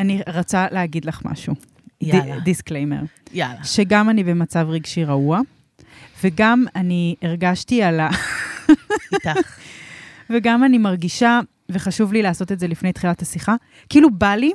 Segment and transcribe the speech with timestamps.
[0.00, 1.54] אני רוצה להגיד לך משהו.
[2.00, 2.40] יאללה.
[2.40, 3.00] disclaimer.
[3.32, 3.64] יאללה.
[3.64, 5.40] שגם אני במצב רגשי רעוע,
[6.24, 8.10] וגם אני הרגשתי על ה...
[9.12, 9.58] איתך.
[10.30, 13.54] וגם אני מרגישה, וחשוב לי לעשות את זה לפני תחילת השיחה,
[13.88, 14.52] כאילו בא לי,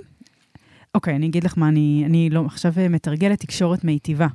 [0.96, 4.28] אוקיי, אני אגיד לך מה, אני, אני לא, עכשיו מתרגלת תקשורת מיטיבה,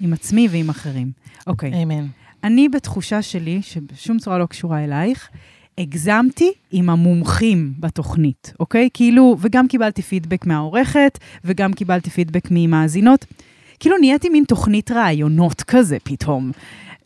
[0.00, 1.10] עם עצמי ועם אחרים.
[1.46, 2.06] אוקיי, אמן.
[2.44, 5.28] אני בתחושה שלי, שבשום צורה לא קשורה אלייך,
[5.78, 8.88] הגזמתי עם המומחים בתוכנית, אוקיי?
[8.94, 13.24] כאילו, וגם קיבלתי פידבק מהעורכת, וגם קיבלתי פידבק ממאזינות.
[13.80, 16.50] כאילו נהייתי מין תוכנית רעיונות כזה פתאום.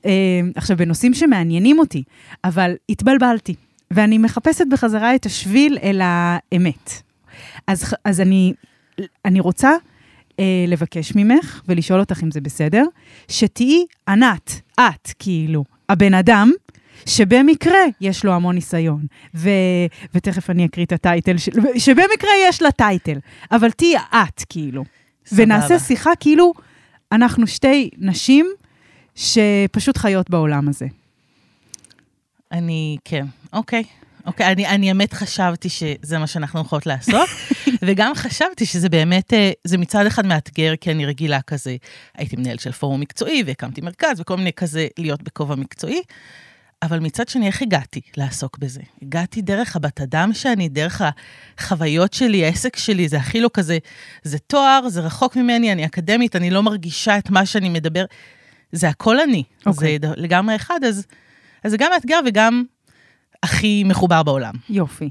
[0.06, 2.02] אה, עכשיו, בנושאים שמעניינים אותי,
[2.44, 3.54] אבל התבלבלתי,
[3.90, 6.90] ואני מחפשת בחזרה את השביל אל האמת.
[7.66, 8.52] אז, אז אני,
[9.24, 9.72] אני רוצה
[10.40, 12.84] אה, לבקש ממך ולשאול אותך אם זה בסדר,
[13.28, 16.50] שתהיי ענת, את, כאילו, הבן אדם,
[17.06, 19.50] שבמקרה יש לו המון ניסיון, ו,
[20.14, 23.18] ותכף אני אקריא את הטייטל, של, שבמקרה יש לה טייטל,
[23.50, 24.84] אבל תהיי את, כאילו.
[25.26, 25.42] סבבה.
[25.42, 26.52] ונעשה שיחה כאילו
[27.12, 28.46] אנחנו שתי נשים
[29.14, 30.86] שפשוט חיות בעולם הזה.
[32.52, 33.84] אני, כן, אוקיי.
[34.26, 37.28] אוקיי, אני, אני אמת חשבתי שזה מה שאנחנו הולכות לעשות,
[37.84, 41.76] וגם חשבתי שזה באמת, אה, זה מצד אחד מאתגר, כי אני רגילה כזה,
[42.16, 46.02] הייתי מנהלת של פורום מקצועי, והקמתי מרכז, וכל מיני כזה להיות בכובע מקצועי,
[46.82, 48.80] אבל מצד שני, איך הגעתי לעסוק בזה?
[49.02, 51.02] הגעתי דרך הבת אדם שאני, דרך
[51.58, 53.78] החוויות שלי, העסק שלי, זה הכי לא כזה,
[54.22, 58.04] זה תואר, זה רחוק ממני, אני אקדמית, אני לא מרגישה את מה שאני מדבר,
[58.72, 59.42] זה הכל אני.
[59.66, 59.98] אוקיי.
[60.02, 61.06] זה ד- לגמרי אחד, אז,
[61.64, 62.64] אז זה גם מאתגר וגם
[63.42, 64.54] הכי מחובר בעולם.
[64.68, 65.10] יופי.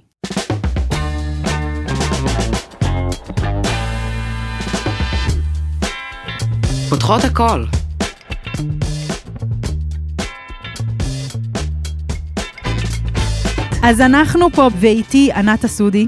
[6.89, 7.65] פותחות הכל.
[13.83, 16.07] אז אנחנו פה, ואיתי ענת אסודי,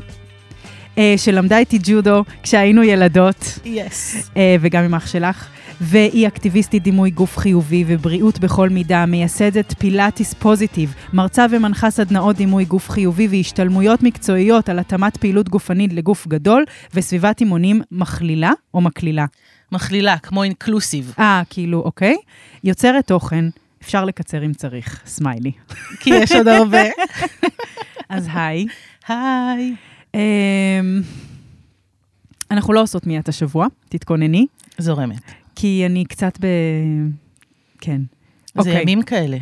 [0.97, 4.29] אה, שלמדה איתי ג'ודו כשהיינו ילדות, יס.
[4.37, 5.47] אה, וגם עם אח שלך,
[5.81, 12.65] והיא אקטיביסטית דימוי גוף חיובי ובריאות בכל מידה, מייסדת פילאטיס פוזיטיב, מרצה ומנחה סדנאות דימוי
[12.65, 16.63] גוף חיובי והשתלמויות מקצועיות על התאמת פעילות גופנית לגוף גדול,
[16.93, 19.25] וסביבת אימונים מכלילה או מקלילה.
[19.71, 21.13] מכלילה, כמו אינקלוסיב.
[21.19, 22.15] אה, כאילו, אוקיי.
[22.63, 23.45] יוצרת תוכן,
[23.81, 25.51] אפשר לקצר אם צריך, סמיילי.
[25.99, 26.83] כי יש עוד הרבה.
[28.09, 28.65] אז היי.
[29.07, 29.75] היי.
[30.13, 31.01] אמ,
[32.51, 34.45] אנחנו לא עושות מיית השבוע, תתכונני,
[34.77, 35.31] זורמת.
[35.55, 36.45] כי אני קצת ב...
[37.81, 38.01] כן.
[38.53, 38.81] זה אוקיי.
[38.81, 39.37] ימים כאלה.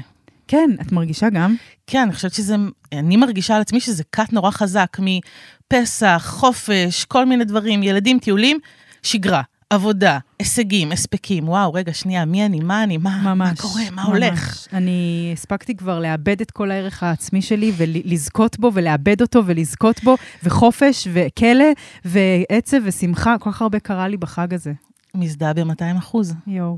[0.48, 1.56] כן, את מרגישה גם?
[1.88, 2.56] כן, אני חושבת שזה,
[2.94, 8.60] אני מרגישה על עצמי שזה קאט נורא חזק מפסח, חופש, כל מיני דברים, ילדים, טיולים,
[9.04, 11.50] שגרה, עבודה, הישגים, הספקים.
[11.50, 13.50] וואו, רגע, שנייה, מי אני, מה אני, מה, ממש.
[13.50, 14.07] מה קורה, מה ממש.
[14.07, 14.68] הולך?
[14.74, 20.16] אני הספקתי כבר לאבד את כל הערך העצמי שלי ולזכות בו ולאבד אותו ולזכות בו,
[20.44, 21.66] וחופש וכלא
[22.06, 24.74] ועצב ושמחה, כל כך הרבה קרה לי בחג הזה.
[25.16, 26.34] מזדהה ב-200 אחוז.
[26.47, 26.78] יואו.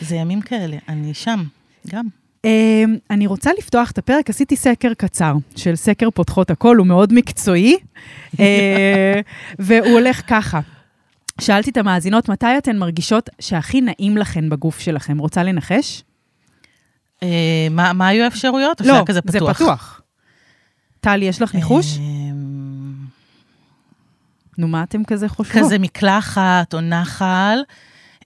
[0.00, 1.44] זה ימים כאלה, אני שם,
[1.88, 2.06] גם.
[2.46, 7.12] Um, אני רוצה לפתוח את הפרק, עשיתי סקר קצר של סקר פותחות הכל, הוא מאוד
[7.12, 7.76] מקצועי,
[8.36, 8.38] uh,
[9.58, 10.60] והוא הולך ככה.
[11.40, 15.18] שאלתי את המאזינות, מתי אתן מרגישות שהכי נעים לכן בגוף שלכם?
[15.18, 16.02] רוצה לנחש?
[17.22, 18.80] אה, מה, מה היו האפשרויות?
[18.80, 19.56] לא, זה פתוח?
[19.56, 20.00] פתוח.
[21.00, 21.98] טלי, יש לך ניחוש?
[21.98, 22.94] אמ,
[24.58, 25.62] נו, מה אתם כזה חושבות?
[25.64, 27.58] כזה מקלחת או נחל.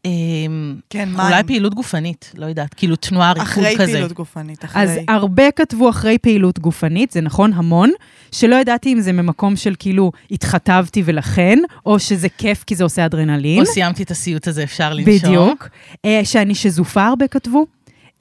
[0.05, 1.21] אמ, כן, מים.
[1.27, 3.93] אולי פעילות גופנית, לא יודעת, כאילו תנועה, ריקוד אחרי כזה.
[3.93, 4.83] פעילות גופנית, אחרי.
[4.83, 7.91] אז הרבה כתבו אחרי פעילות גופנית, זה נכון, המון,
[8.33, 13.07] שלא ידעתי אם זה ממקום של כאילו התחתבתי ולכן, או שזה כיף כי זה עושה
[13.07, 13.61] אדרנלין.
[13.61, 15.15] או סיימתי את הסיוט הזה, אפשר לנשום.
[15.15, 15.69] בדיוק.
[16.05, 17.67] אה, שאני שזופה הרבה כתבו.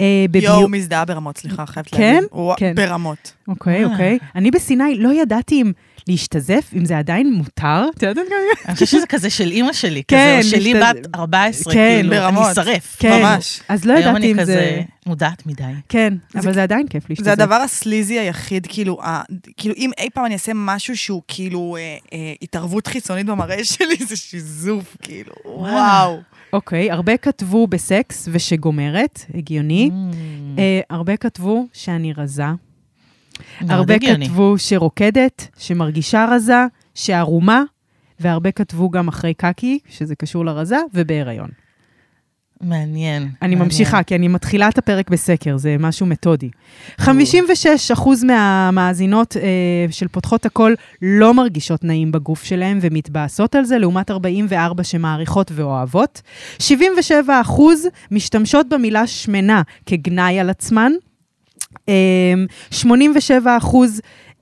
[0.02, 2.14] אה, בביו- יואו, מזדהה ברמות, סליחה, חייבת כן?
[2.34, 2.54] להגיד.
[2.58, 2.76] כן.
[2.76, 3.34] ברמות.
[3.48, 3.92] אוקיי, אה.
[3.92, 4.18] אוקיי.
[4.36, 5.72] אני בסיני לא ידעתי אם
[6.08, 7.86] להשתזף, אם זה עדיין מותר.
[7.98, 8.38] את יודעת גם?
[8.68, 12.28] אני חושבת שזה כזה של אימא שלי, כן, כזה, או שלי בת 14, כן, כאילו,
[12.28, 12.52] אני.
[12.52, 12.96] אשרף.
[13.00, 13.20] כן.
[13.22, 13.60] ממש.
[13.70, 14.82] אז לא היום ידעתי אני אם כזה זה...
[15.06, 15.64] מודעת מדי.
[15.90, 17.26] כן, זה- אבל זה עדיין כיף להשתזף.
[17.26, 19.22] זה הדבר הסליזי היחיד, כאילו, ה,
[19.58, 21.82] כאילו, אם אי פעם אני אעשה משהו שהוא כאילו אה,
[22.14, 26.20] אה, התערבות חיצונית במראה שלי, זה שיזוף, כאילו, וואו.
[26.54, 29.90] אוקיי, הרבה כתבו בסקס ושגומרת, הגיוני.
[29.92, 30.16] Mm.
[30.60, 32.46] אה, הרבה כתבו שאני רזה.
[33.60, 34.26] הרבה הגיוני.
[34.26, 36.66] כתבו שרוקדת, שמרגישה רזה,
[36.96, 37.64] שערומה,
[38.20, 41.50] והרבה כתבו גם אחרי קקי, שזה קשור לרזה, ובהיריון.
[42.64, 43.22] מעניין.
[43.24, 43.60] אני מעניין.
[43.60, 46.50] ממשיכה, כי אני מתחילה את הפרק בסקר, זה משהו מתודי.
[47.00, 47.06] 56%
[48.24, 49.42] מהמאזינות אה,
[49.92, 56.22] של פותחות הכל לא מרגישות נעים בגוף שלהם ומתבאסות על זה, לעומת 44 שמעריכות ואוהבות.
[56.60, 56.62] 77%
[58.12, 60.92] משתמשות במילה שמנה כגנאי על עצמן.
[61.90, 62.34] אה,
[62.72, 63.76] 87%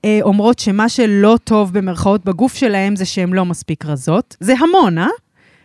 [0.04, 4.36] אה, אומרות שמה שלא טוב במרכאות בגוף שלהם זה שהן לא מספיק רזות.
[4.40, 5.08] זה המון, אה?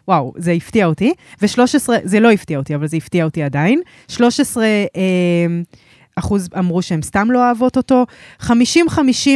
[0.07, 1.13] וואו, זה הפתיע אותי.
[1.41, 3.81] ו-13, זה לא הפתיע אותי, אבל זה הפתיע אותי עדיין.
[4.07, 4.71] 13 אה,
[6.15, 8.05] אחוז אמרו שהן סתם לא אוהבות אותו.
[8.41, 8.49] 50-50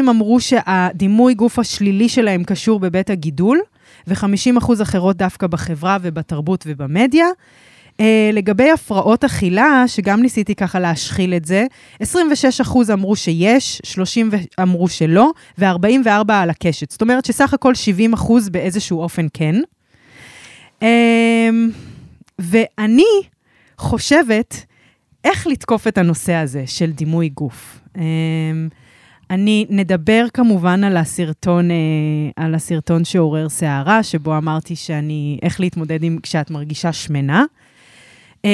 [0.10, 3.60] אמרו שהדימוי גוף השלילי שלהם קשור בבית הגידול,
[4.08, 7.26] ו-50 אחוז אחרות דווקא בחברה ובתרבות ובמדיה.
[8.02, 8.04] Uh,
[8.34, 11.66] לגבי הפרעות אכילה, שגם ניסיתי ככה להשחיל את זה,
[12.00, 14.30] 26 אחוז אמרו שיש, 30
[14.62, 16.92] אמרו שלא, ו-44 על הקשת.
[16.92, 19.56] זאת אומרת שסך הכל 70 אחוז באיזשהו אופן כן.
[20.80, 20.84] Um,
[22.40, 23.22] ואני
[23.78, 24.66] חושבת
[25.24, 27.80] איך לתקוף את הנושא הזה של דימוי גוף.
[27.96, 28.00] Um,
[29.30, 31.74] אני נדבר כמובן על הסרטון, uh,
[32.36, 37.46] על הסרטון שעורר סערה, שבו אמרתי שאני, איך להתמודד עם כשאת מרגישה שמנה.
[38.46, 38.48] Um,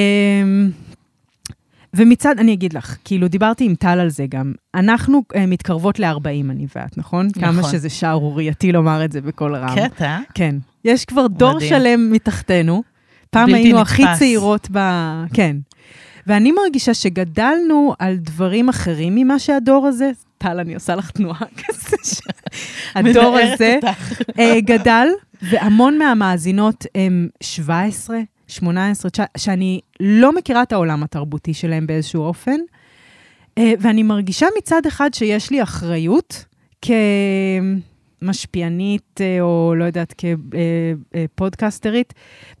[1.94, 4.52] ומצד, אני אגיד לך, כאילו, דיברתי עם טל על זה גם.
[4.74, 7.26] אנחנו uh, מתקרבות ל-40, אני ואת, נכון?
[7.26, 7.42] נכון.
[7.42, 9.76] כמה שזה שערורייתי לומר את זה בקול רם.
[9.76, 10.18] קטע.
[10.34, 10.56] כן.
[10.84, 11.70] יש כבר דור מדהים.
[11.70, 12.82] שלם מתחתנו.
[13.30, 14.18] פעם היינו הכי נתפס.
[14.18, 14.78] צעירות ב...
[15.32, 15.56] כן.
[16.26, 21.96] ואני מרגישה שגדלנו על דברים אחרים ממה שהדור הזה, טל, אני עושה לך תנועה כזה,
[22.94, 23.78] הדור הזה.
[24.38, 25.08] אה, גדל,
[25.42, 32.60] והמון מהמאזינות הם 17, 18, 19, שאני לא מכירה את העולם התרבותי שלהם באיזשהו אופן,
[33.58, 36.44] אה, ואני מרגישה מצד אחד שיש לי אחריות
[38.20, 40.14] כמשפיענית, אה, או לא יודעת,
[41.34, 42.14] כפודקסטרית,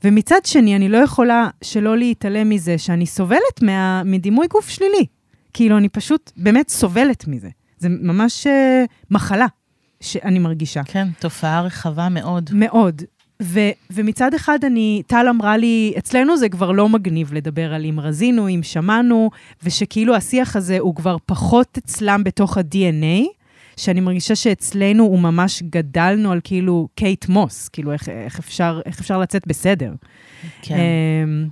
[0.04, 5.06] ומצד שני, אני לא יכולה שלא להתעלם מזה שאני סובלת מה, מדימוי גוף שלילי.
[5.52, 7.48] כאילו, אני פשוט באמת סובלת מזה.
[7.78, 9.46] זה ממש אה, מחלה
[10.00, 10.82] שאני מרגישה.
[10.84, 12.50] כן, תופעה רחבה מאוד.
[12.52, 13.02] מאוד.
[13.42, 18.00] ו- ומצד אחד אני, טל אמרה לי, אצלנו זה כבר לא מגניב לדבר על אם
[18.00, 19.30] רזינו, אם שמענו,
[19.62, 23.26] ושכאילו השיח הזה הוא כבר פחות אצלם בתוך ה-DNA,
[23.76, 29.00] שאני מרגישה שאצלנו הוא ממש גדלנו על כאילו קייט מוס, כאילו איך, איך, אפשר, איך
[29.00, 29.92] אפשר לצאת בסדר.
[30.62, 30.76] כן.
[30.76, 31.48] אמ,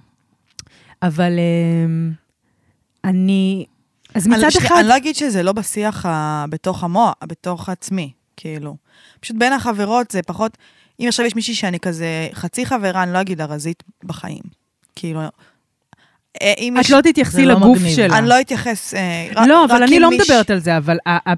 [1.02, 2.12] אבל אמ,
[3.04, 3.66] אני,
[4.14, 4.76] אז מצד שנייה, אחד...
[4.78, 6.44] אני לא אגיד שזה לא בשיח ה...
[6.50, 8.76] בתוך המוח, בתוך עצמי, כאילו.
[9.20, 10.56] פשוט בין החברות זה פחות...
[11.00, 14.42] אם עכשיו יש מישהי שאני כזה חצי חברה, אני לא אגיד לה רזית בחיים.
[14.96, 15.20] כאילו...
[16.42, 16.90] אה, אם את יש...
[16.90, 17.96] לא תתייחסי לא לגוף מגניב.
[17.96, 18.18] שלה.
[18.18, 18.94] אני לא אתייחס...
[18.94, 20.96] אה, רק- לא, רק אבל אני לא מיש- מדברת על זה, אבל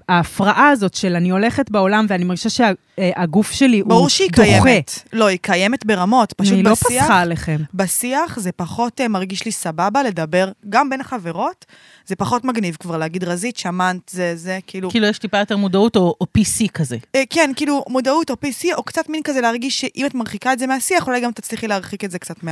[0.09, 4.43] ההפרעה הזאת של אני הולכת בעולם ואני מרגישה שהגוף שלי הוא ברור שהיא דוחה.
[4.43, 5.03] קיימת.
[5.13, 6.33] לא, היא קיימת ברמות.
[6.33, 7.03] פשוט אני לא בשיח...
[7.05, 7.57] פסחה עליכם.
[7.75, 11.65] בשיח זה פחות אה, מרגיש לי סבבה לדבר, גם בין החברות,
[12.07, 14.91] זה פחות מגניב כבר להגיד רזית, שמנת, זה, זה, כאילו...
[14.91, 16.97] כאילו יש טיפה יותר מודעות או או PC כזה.
[17.15, 20.59] אה, כן, כאילו מודעות או PC, או קצת מין כזה להרגיש שאם את מרחיקה את
[20.59, 22.43] זה מהשיח, אולי גם תצליחי להרחיק את זה קצת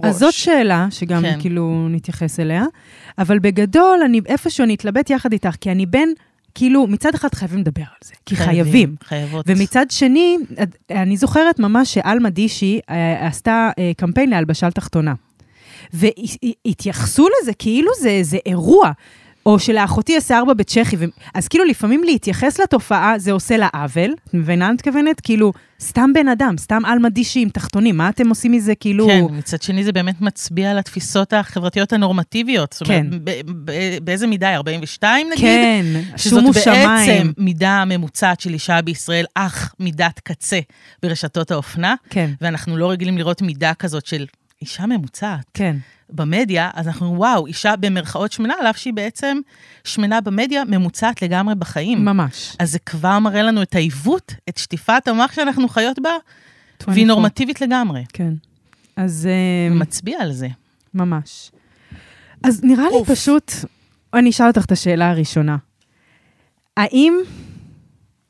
[0.00, 0.14] מהראש.
[0.14, 1.38] אז זאת שאלה, שגם כן.
[1.40, 2.64] כאילו נתייחס אליה,
[3.18, 6.14] אבל בגדול, אני איפשהו אני אתלבט יחד איתך, כי אני בין,
[6.54, 8.96] כאילו, מצד אחד חייבים לדבר על זה, כי חייבים.
[9.04, 9.44] חייבות.
[9.48, 10.36] ומצד שני,
[10.90, 15.14] אני זוכרת ממש שעלמה דישי אה, עשתה אה, קמפיין להלבשה תחתונה.
[15.92, 18.92] והתייחסו לזה כאילו זה איזה אירוע.
[19.46, 21.04] או שלאחותי יש ארבע בצ'כי, ו...
[21.34, 25.20] אז כאילו לפעמים להתייחס לתופעה זה עושה לה עוול, את מבינה מה אני מתכוונת?
[25.20, 29.06] כאילו, סתם בן אדם, סתם עלמה דישי עם תחתונים, מה אתם עושים מזה כאילו...
[29.06, 32.72] כן, מצד שני זה באמת מצביע על התפיסות החברתיות הנורמטיביות.
[32.72, 33.18] זאת אומרת, כן.
[33.24, 34.56] ב- ב- באיזה מידה היא?
[34.56, 35.40] 42 נגיד?
[35.44, 35.84] כן,
[36.16, 37.32] שזאת שומו בעצם שמיים.
[37.38, 40.60] מידה ממוצעת של אישה בישראל, אך מידת קצה
[41.02, 44.26] ברשתות האופנה, כן, ואנחנו לא רגילים לראות מידה כזאת של
[44.62, 45.44] אישה ממוצעת.
[45.54, 45.76] כן.
[46.10, 49.38] במדיה, אז אנחנו, וואו, אישה במרכאות שמנה, על אף שהיא בעצם
[49.84, 52.04] שמנה במדיה, ממוצעת לגמרי בחיים.
[52.04, 52.56] ממש.
[52.58, 56.92] אז זה כבר מראה לנו את העיוות, את שטיפת המוח שאנחנו חיות בה, 24.
[56.92, 58.04] והיא נורמטיבית לגמרי.
[58.12, 58.32] כן.
[58.96, 60.48] אז אה, מצביע על זה.
[60.94, 61.50] ממש.
[62.42, 63.10] אז נראה לי אוף.
[63.10, 63.52] פשוט,
[64.14, 65.56] אני אשאל אותך את השאלה הראשונה.
[66.76, 67.14] האם...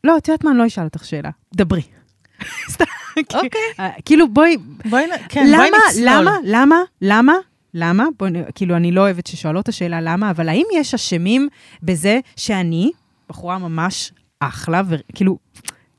[0.05, 0.51] לא, את יודעת מה?
[0.51, 1.31] אני לא אשאל אותך שאלה.
[1.55, 1.83] דברי.
[2.73, 2.85] סתם,
[3.35, 3.61] אוקיי.
[3.81, 4.57] אה, כאילו, בואי...
[4.91, 6.09] בואי, כן, בואי נצלול.
[6.09, 7.33] למה, למה, למה, למה?
[8.19, 11.49] בואי, נ- כאילו, אני לא אוהבת ששואלות את השאלה למה, אבל האם יש אשמים
[11.83, 12.91] בזה שאני,
[13.29, 15.39] בחורה ממש אחלה, וכאילו,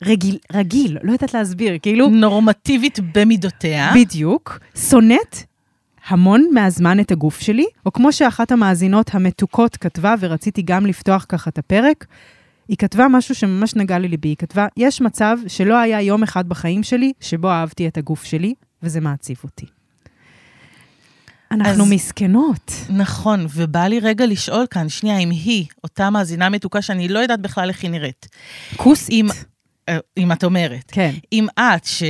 [0.03, 3.91] רגיל, רגיל, לא יודעת להסביר, כאילו, נורמטיבית במידותיה.
[3.95, 5.37] בדיוק, שונאת
[6.07, 11.49] המון מהזמן את הגוף שלי, או כמו שאחת המאזינות המתוקות כתבה, ורציתי גם לפתוח ככה
[11.49, 12.05] את הפרק,
[12.67, 14.27] היא כתבה משהו שממש נגע לליבי.
[14.29, 18.53] היא כתבה, יש מצב שלא היה יום אחד בחיים שלי שבו אהבתי את הגוף שלי,
[18.83, 19.65] וזה מעציב אותי.
[21.61, 22.71] אנחנו אז- מסכנות.
[22.89, 27.39] נכון, ובא לי רגע לשאול כאן, שנייה, אם היא, אותה מאזינה מתוקה שאני לא יודעת
[27.41, 28.27] בכלל איך היא נראית,
[28.75, 29.09] כוסית.
[29.11, 29.27] אם,
[29.89, 31.11] אה, אם את אומרת, כן.
[31.33, 32.03] אם את, ש...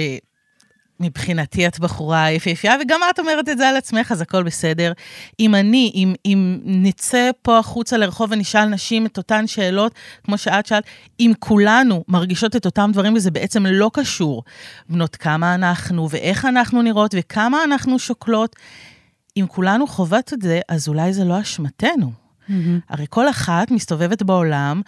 [1.00, 4.92] מבחינתי את בחורה יפהפייה, וגם את אומרת את זה על עצמך, אז הכל בסדר.
[5.40, 10.66] אם אני, אם, אם נצא פה החוצה לרחוב ונשאל נשים את אותן שאלות, כמו שאת
[10.66, 10.84] שאלת,
[11.20, 14.44] אם כולנו מרגישות את אותם דברים, וזה בעצם לא קשור,
[14.90, 18.56] בנות כמה אנחנו, ואיך אנחנו נראות, וכמה אנחנו שוקלות,
[19.38, 22.12] אם כולנו חוות את זה, אז אולי זה לא אשמתנו.
[22.12, 22.54] Mm-hmm.
[22.90, 24.82] הרי כל אחת מסתובבת בעולם,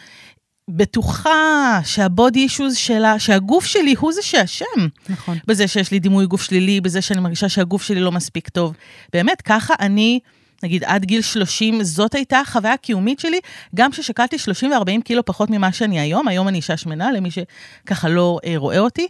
[0.69, 4.65] בטוחה שהבודי אישוז שלה, שהגוף שלי הוא זה שאשם.
[5.09, 5.37] נכון.
[5.47, 8.73] בזה שיש לי דימוי גוף שלילי, בזה שאני מרגישה שהגוף שלי לא מספיק טוב.
[9.13, 10.19] באמת, ככה אני,
[10.63, 13.39] נגיד עד גיל 30, זאת הייתה החוויה הקיומית שלי,
[13.75, 18.09] גם כששקלתי 30 ו-40 קילו פחות ממה שאני היום, היום אני אישה שמנה, למי שככה
[18.09, 19.07] לא אה, רואה אותי.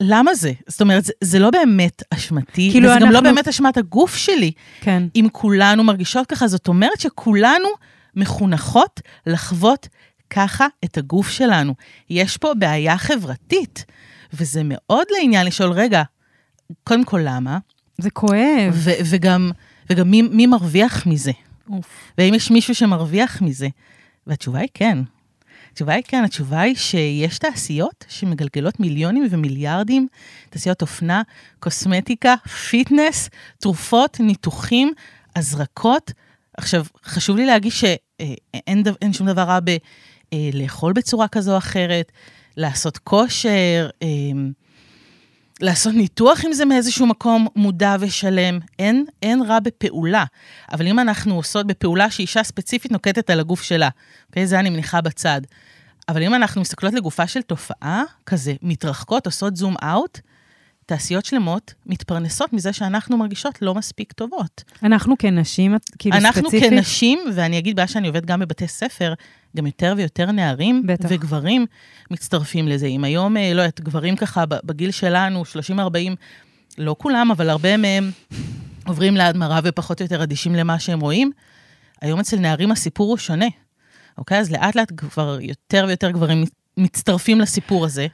[0.00, 0.52] למה זה?
[0.68, 4.16] זאת אומרת, זה, זה לא באמת אשמתי, כאילו וזה גם לא אנחנו- באמת אשמת הגוף
[4.16, 4.52] שלי.
[4.80, 5.02] כן.
[5.16, 7.68] אם כולנו מרגישות ככה, זאת אומרת שכולנו
[8.16, 9.88] מחונכות לחוות
[10.30, 11.74] ככה את הגוף שלנו.
[12.10, 13.84] יש פה בעיה חברתית,
[14.32, 16.02] וזה מאוד לעניין לשאול, רגע,
[16.84, 17.58] קודם כל למה?
[17.98, 18.38] זה כואב.
[18.72, 19.50] ו- וגם,
[19.90, 21.32] וגם מי, מי מרוויח מזה?
[21.72, 21.86] אוף.
[22.18, 23.68] והאם יש מישהו שמרוויח מזה?
[24.26, 24.98] והתשובה היא כן.
[25.76, 30.06] התשובה היא כן, התשובה היא שיש תעשיות שמגלגלות מיליונים ומיליארדים,
[30.50, 31.22] תעשיות אופנה,
[31.60, 32.34] קוסמטיקה,
[32.70, 34.92] fitness, תרופות, ניתוחים,
[35.36, 36.12] הזרקות.
[36.56, 39.58] עכשיו, חשוב לי להגיד שאין דו- שום דבר רע
[40.32, 42.12] בלאכול בצורה כזו או אחרת,
[42.56, 44.08] לעשות כושר, אה,
[45.60, 48.58] לעשות ניתוח אם זה מאיזשהו מקום מודע ושלם.
[48.78, 50.24] אין, אין רע בפעולה.
[50.72, 53.88] אבל אם אנחנו עושות בפעולה שאישה ספציפית נוקטת על הגוף שלה,
[54.28, 54.46] אוקיי?
[54.46, 55.40] זה אני מניחה בצד.
[56.08, 60.20] אבל אם אנחנו מסתכלות לגופה של תופעה, כזה, מתרחקות, עושות זום אאוט,
[60.86, 64.64] תעשיות שלמות מתפרנסות מזה שאנחנו מרגישות לא מספיק טובות.
[64.82, 69.14] אנחנו כנשים, כאילו אנחנו ספציפית, כנשים, ואני אגיד בעיה שאני עובדת גם בבתי ספר,
[69.56, 71.08] גם יותר ויותר נערים בטח.
[71.12, 71.66] וגברים
[72.10, 72.86] מצטרפים לזה.
[72.86, 76.16] אם היום, אה, לא יודעת, גברים ככה בגיל שלנו, 30-40,
[76.78, 78.10] לא כולם, אבל הרבה מהם
[78.86, 81.30] עוברים להדמרה ופחות או יותר אדישים למה שהם רואים,
[82.00, 83.46] היום אצל נערים הסיפור הוא שונה.
[84.18, 84.38] אוקיי?
[84.38, 86.44] אז לאט לאט כבר יותר ויותר גברים
[86.76, 88.06] מצטרפים לסיפור הזה.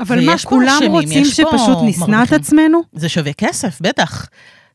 [0.00, 2.32] אבל מה, כולם אשמים, רוצים שפשוט נשנא את.
[2.32, 2.80] עצמנו?
[2.92, 4.28] זה שווה כסף, בטח.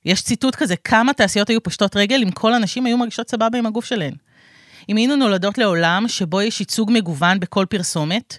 [0.06, 3.66] יש ציטוט כזה, כמה תעשיות היו פושטות רגל אם כל הנשים היו מרגישות סבבה עם
[3.66, 4.14] הגוף שלהן.
[4.90, 8.38] אם היינו נולדות לעולם שבו יש ייצוג מגוון בכל פרסומת,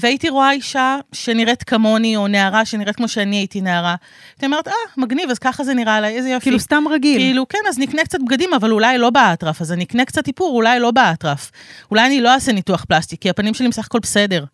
[0.00, 3.94] והייתי רואה אישה שנראית כמוני, או נערה שנראית כמו שאני הייתי נערה,
[4.32, 6.44] הייתי אומרת, אה, מגניב, אז ככה זה נראה עליי, איזה יופי.
[6.44, 7.18] כאילו סתם רגיל.
[7.18, 10.56] כאילו, כן, אז נקנה קצת בגדים, אבל אולי לא באטרף, אז אני אקנה קצת איפור,
[10.56, 11.50] אולי לא באטרף.
[11.90, 14.44] אולי אני לא אעשה ניתוח פלסטי, כי הפנים שלי בסך הכל בסדר.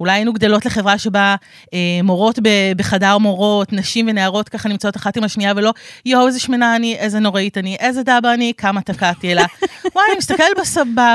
[0.00, 1.36] אולי היינו גדלות לחברה שבה
[1.74, 5.72] אה, מורות ב, בחדר מורות, נשים ונערות ככה נמצאות אחת עם השנייה, ולא,
[6.06, 9.42] יואו, איזה שמנה אני, איזה נוראית אני, איזה דבה אני, כמה תקעתי, אלא,
[9.94, 10.56] וואי, אני מסתכלת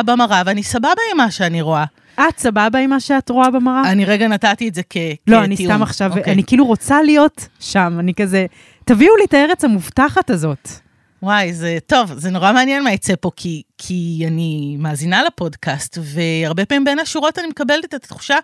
[0.06, 1.86] במראה, ואני סבבה עם מה שאני רואה.
[2.20, 3.92] את סבבה עם מה שאת רואה במראה?
[3.92, 4.98] אני רגע נתתי את זה כ...
[5.28, 5.74] לא, אני כטיעון.
[5.74, 6.34] סתם עכשיו, אוקיי.
[6.34, 8.46] אני כאילו רוצה להיות שם, אני כזה,
[8.86, 10.70] תביאו לי את הארץ המובטחת הזאת.
[11.24, 16.66] וואי, זה טוב, זה נורא מעניין מה יצא פה, כי, כי אני מאזינה לפודקאסט, והרבה
[16.66, 18.38] פעמים בין השורות אני מקבלת את התחושה,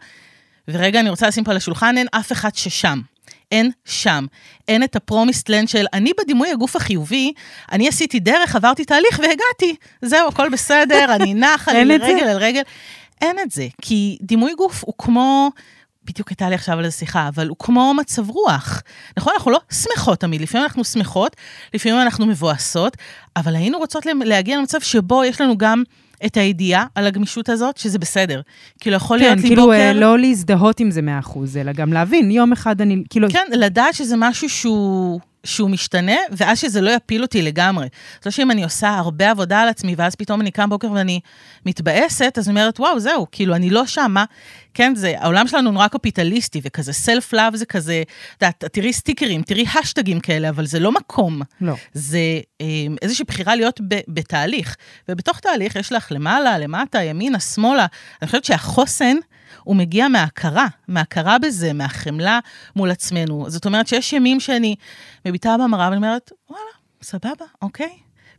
[0.67, 3.01] ורגע, אני רוצה לשים פה על השולחן, אין אף אחד ששם.
[3.51, 4.25] אין שם.
[4.67, 7.33] אין את הפרומיסט לנד של אני בדימוי הגוף החיובי,
[7.71, 9.75] אני עשיתי דרך, עברתי תהליך והגעתי.
[10.01, 11.83] זהו, הכל בסדר, אני נחה זה?
[11.83, 12.62] לרגל על רגל.
[13.21, 15.50] אין את זה, כי דימוי גוף הוא כמו...
[16.05, 18.83] בדיוק הייתה לי עכשיו על זה שיחה, אבל הוא כמו מצב רוח.
[19.17, 21.36] נכון, אנחנו לא שמחות תמיד, לפעמים אנחנו שמחות,
[21.74, 22.97] לפעמים אנחנו מבואסות,
[23.36, 25.83] אבל היינו רוצות להגיע למצב שבו יש לנו גם
[26.25, 28.41] את הידיעה על הגמישות הזאת, שזה בסדר.
[28.79, 29.77] כאילו, יכול להיות כן, לי כאילו בוקר...
[29.77, 33.93] אה, לא להזדהות עם זה 100%, אלא גם להבין, יום אחד אני, כאילו, כן, לדעת
[33.93, 37.88] שזה משהו שהוא, שהוא משתנה, ואז שזה לא יפיל אותי לגמרי.
[38.24, 41.20] זה שאם אני עושה הרבה עבודה על עצמי, ואז פתאום אני קם בוקר ואני
[41.65, 44.25] מתבאסת, אז אני אומרת, וואו, זהו, כאילו, אני לא שם, מה...
[44.74, 48.03] כן, זה, העולם שלנו נורא קפיטליסטי, וכזה סלף לאב זה כזה,
[48.38, 51.41] את יודעת, תראי סטיקרים, תראי השטגים כאלה, אבל זה לא מקום.
[51.62, 51.75] לא.
[51.94, 52.20] זה
[52.62, 52.65] אה,
[53.01, 54.75] איזושהי בחירה להיות ב, בתהליך.
[55.10, 57.86] ובתוך תהליך יש לך למעלה, למטה, ימינה, שמאלה.
[58.22, 59.15] אני חושבת שהחוסן,
[59.67, 62.39] הוא מגיע מההכרה, מההכרה בזה, מהחמלה
[62.75, 63.45] מול עצמנו.
[63.50, 64.75] זאת אומרת שיש ימים שאני
[65.25, 66.63] מביטה במראה ואני אומרת, וואלה,
[67.01, 67.89] סבבה, אוקיי.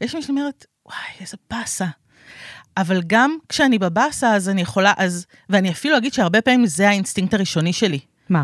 [0.00, 1.86] ויש ימים שאני אומרת, וואי, איזה באסה.
[2.76, 7.34] אבל גם כשאני בבאסה, אז אני יכולה, אז, ואני אפילו אגיד שהרבה פעמים זה האינסטינקט
[7.34, 7.98] הראשוני שלי.
[8.28, 8.42] מה?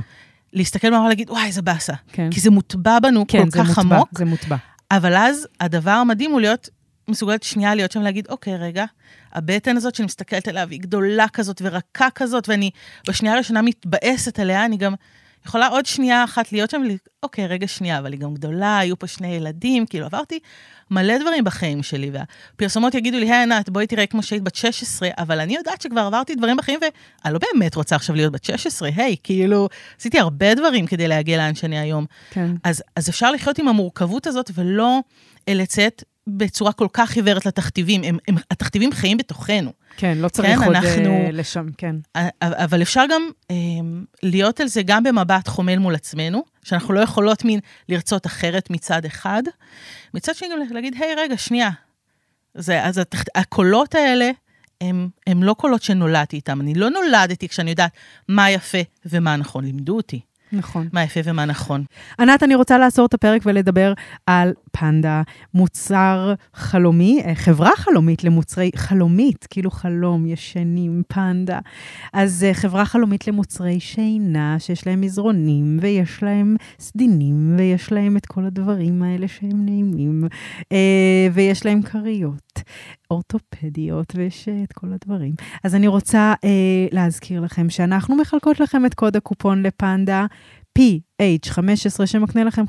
[0.53, 1.95] להסתכל במראה ולהגיד, וואי, איזה באסה.
[2.13, 2.31] כן.
[2.31, 4.57] כי זה מוטבע בנו כן, כל כך מוטבע, עמוק, זה מוטבע.
[4.91, 6.69] אבל אז הדבר המדהים הוא להיות
[7.09, 8.85] מסוגלת שנייה להיות שם ולהגיד, אוקיי, רגע,
[9.33, 12.71] הבטן הזאת שאני מסתכלת עליה, והיא גדולה כזאת ורכה כזאת, ואני
[13.09, 14.95] בשנייה הראשונה מתבאסת עליה, אני גם
[15.47, 16.83] יכולה עוד שנייה אחת להיות שם,
[17.23, 20.39] אוקיי, רגע שנייה, אבל היא גם גדולה, היו פה שני ילדים, כאילו עברתי
[20.91, 25.09] מלא דברים בחיים שלי, והפרסומות יגידו לי, היי ענת, בואי תראה כמו שהיית בת 16,
[25.19, 28.89] אבל אני יודעת שכבר עברתי דברים בחיים, ואני לא באמת רוצה עכשיו להיות בת 16,
[28.97, 29.69] היי, כאילו,
[30.01, 32.07] עשיתי הרבה דברים כדי להגיע לאן שאני היום.
[32.31, 32.51] כן.
[32.65, 35.01] אז, אז אפשר לחיות עם המורכבות הזאת ולא
[35.51, 38.03] לצאת בצורה כל כך עיוורת לתכתיבים.
[38.05, 39.73] הם, הם, התכתיבים חיים בתוכנו.
[39.97, 41.97] כן, לא צריך כן, עוד אנחנו- אה, לשם, כן.
[42.43, 43.57] אבל אפשר גם אה,
[44.23, 49.05] להיות על זה גם במבט חומל מול עצמנו, שאנחנו לא יכולות מין לרצות אחרת מצד
[49.05, 49.43] אחד.
[50.15, 51.71] מצד שני גם להגיד, היי, רגע, שנייה.
[52.55, 53.25] זה, אז התכ...
[53.35, 54.31] הקולות האלה,
[54.81, 56.61] הם, הם לא קולות שנולדתי איתם.
[56.61, 57.91] אני לא נולדתי כשאני יודעת
[58.29, 59.65] מה יפה ומה נכון.
[59.65, 60.21] לימדו אותי
[60.53, 60.89] נכון.
[60.93, 61.85] מה יפה ומה נכון.
[62.21, 63.93] ענת, אני רוצה לעצור את הפרק ולדבר
[64.27, 65.23] על פנדה,
[65.55, 71.59] מוצר חלומי, אה, חברה חלומית למוצרי, חלומית, כאילו חלום, ישנים, פנדה.
[72.13, 78.27] אז אה, חברה חלומית למוצרי שינה, שיש להם מזרונים, ויש להם סדינים, ויש להם את
[78.27, 80.25] כל הדברים האלה שהם נעימים,
[80.73, 82.63] אה, ויש להם כריות.
[83.11, 85.35] אורתופדיות, ויש את כל הדברים.
[85.65, 90.27] אז אני רוצה אה, להזכיר לכם שאנחנו מחלקות לכם את קוד הקופון לפנדה,
[90.79, 92.65] PH15, שמקנה לכם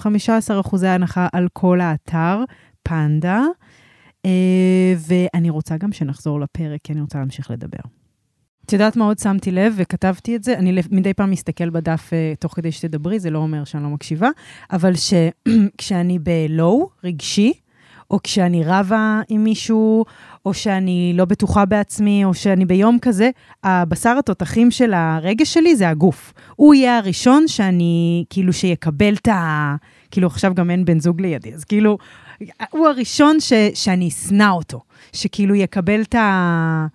[0.73, 2.43] 15% הנחה על כל האתר,
[2.83, 3.43] פנדה.
[4.25, 7.79] אה, ואני רוצה גם שנחזור לפרק, כי אני רוצה להמשיך לדבר.
[8.65, 12.33] את יודעת מה עוד שמתי לב, וכתבתי את זה, אני מדי פעם מסתכל בדף אה,
[12.39, 14.29] תוך כדי שתדברי, זה לא אומר שאני לא מקשיבה,
[14.71, 17.53] אבל שכשאני בלואו, רגשי,
[18.11, 20.05] או כשאני רבה עם מישהו,
[20.45, 23.29] או שאני לא בטוחה בעצמי, או שאני ביום כזה,
[23.63, 26.33] הבשר התותחים של הרגש שלי זה הגוף.
[26.55, 29.75] הוא יהיה הראשון שאני, כאילו, שיקבל את ה...
[30.11, 31.97] כאילו, עכשיו גם אין בן זוג לידי, אז כאילו,
[32.69, 34.81] הוא הראשון ש, שאני אשנא אותו,
[35.13, 36.87] שכאילו יקבל את ה...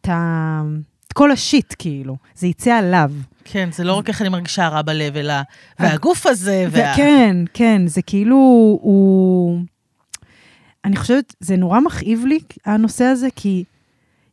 [0.00, 0.62] את ה...
[1.08, 2.16] את כל השיט, כאילו.
[2.34, 3.12] זה יצא עליו.
[3.44, 5.34] כן, זה לא רק איך אני מרגישה רע בלב, אלא...
[5.78, 6.96] והגוף הזה, וה...
[6.96, 8.36] כן, כן, זה כאילו,
[8.82, 9.60] הוא...
[10.88, 13.64] אני חושבת, זה נורא מכאיב לי, הנושא הזה, כי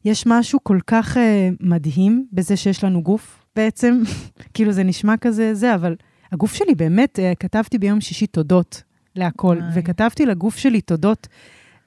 [0.05, 1.19] יש משהו כל כך uh,
[1.59, 4.01] מדהים בזה שיש לנו גוף, בעצם.
[4.53, 5.95] כאילו, זה נשמע כזה זה, אבל
[6.31, 8.83] הגוף שלי באמת, uh, כתבתי ביום שישי תודות
[9.15, 9.69] להכל, וואי.
[9.75, 11.27] וכתבתי לגוף שלי תודות.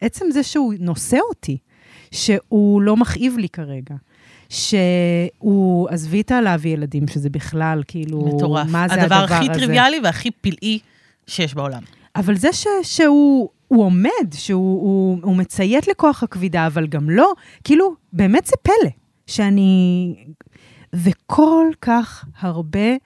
[0.01, 1.59] עצם זה שהוא נושא אותי,
[2.11, 3.95] שהוא לא מכאיב לי כרגע.
[4.49, 8.67] שהוא, עזבי את הלהביא ילדים, שזה בכלל, כאילו, מטורף.
[8.71, 9.61] מה זה הדבר הדבר הכי הזה?
[9.61, 10.79] טריוויאלי והכי פלאי
[11.27, 11.83] שיש בעולם.
[12.17, 17.33] אבל זה ש, שהוא הוא עומד, שהוא הוא, הוא מציית לכוח הכבידה, אבל גם לא,
[17.65, 18.91] כאילו, באמת זה פלא,
[19.27, 20.15] שאני...
[20.93, 22.97] וכל כך הרבה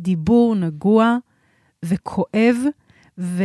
[0.00, 1.16] דיבור נגוע
[1.84, 2.56] וכואב,
[3.18, 3.44] ו,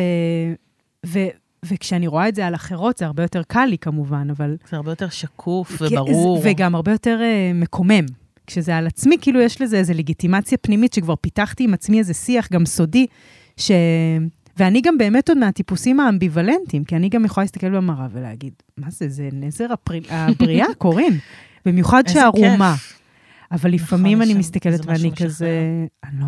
[1.06, 1.19] ו,
[1.65, 4.58] וכשאני רואה את זה על אחרות, זה הרבה יותר קל לי כמובן, אבל...
[4.69, 6.41] זה הרבה יותר שקוף וברור.
[6.43, 8.06] וגם הרבה יותר uh, מקומם.
[8.47, 12.47] כשזה על עצמי, כאילו יש לזה איזו לגיטימציה פנימית שכבר פיתחתי עם עצמי איזה שיח,
[12.52, 13.08] גם סודי,
[13.58, 13.71] ש...
[14.58, 19.10] ואני גם באמת עוד מהטיפוסים האמביוולנטיים, כי אני גם יכולה להסתכל במראה ולהגיד, מה זה,
[19.10, 20.02] זה נזר הפרי...
[20.10, 21.18] הבריאה, קורין.
[21.65, 22.76] במיוחד שערומה.
[23.52, 25.50] אבל לפעמים נכון, אני מסתכלת ואני כזה.
[26.04, 26.28] אני לא...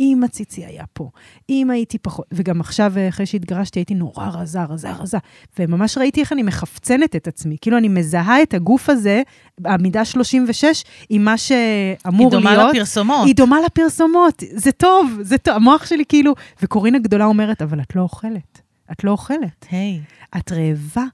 [0.00, 1.10] אם הציצי היה פה,
[1.50, 5.18] אם הייתי פחות, וגם עכשיו, אחרי שהתגרשתי, הייתי נורא רזה, רזה, רזה,
[5.58, 7.56] וממש ראיתי איך אני מחפצנת את עצמי.
[7.60, 9.22] כאילו, אני מזהה את הגוף הזה,
[9.64, 12.58] המידה 36, עם מה שאמור היא להיות.
[12.58, 13.26] דומה לפרסומות.
[13.26, 15.54] היא דומה לפרסומות, זה טוב, זה טוב.
[15.54, 18.60] המוח שלי כאילו, וקורין הגדולה אומרת, אבל את לא אוכלת,
[18.92, 19.66] את לא אוכלת.
[19.70, 20.00] היי,
[20.36, 21.04] את רעבה,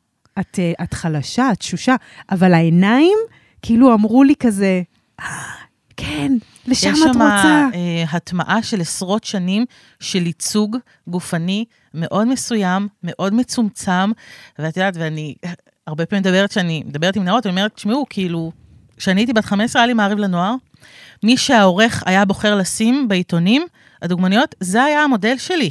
[0.40, 1.96] את, אה, את חלשה, את תשושה,
[2.30, 3.18] אבל העיניים
[3.62, 4.82] כאילו אמרו לי כזה,
[5.20, 5.26] "אה,
[5.96, 6.32] כן,
[6.66, 7.68] לשם יש את שם רוצה.
[7.74, 9.64] אה, הטמעה של עשרות שנים
[10.00, 10.76] של ייצוג
[11.08, 14.10] גופני מאוד מסוים, מאוד מצומצם,
[14.58, 15.34] ואת יודעת, ואני
[15.86, 18.52] הרבה פעמים מדברת, שאני מדברת עם נערות, אני אומרת, תשמעו, כאילו,
[18.96, 20.54] כשאני הייתי בת 15, היה לי מעריב לנוער,
[21.22, 23.66] מי שהעורך היה בוחר לשים בעיתונים,
[24.02, 25.70] הדוגמניות, זה היה המודל שלי.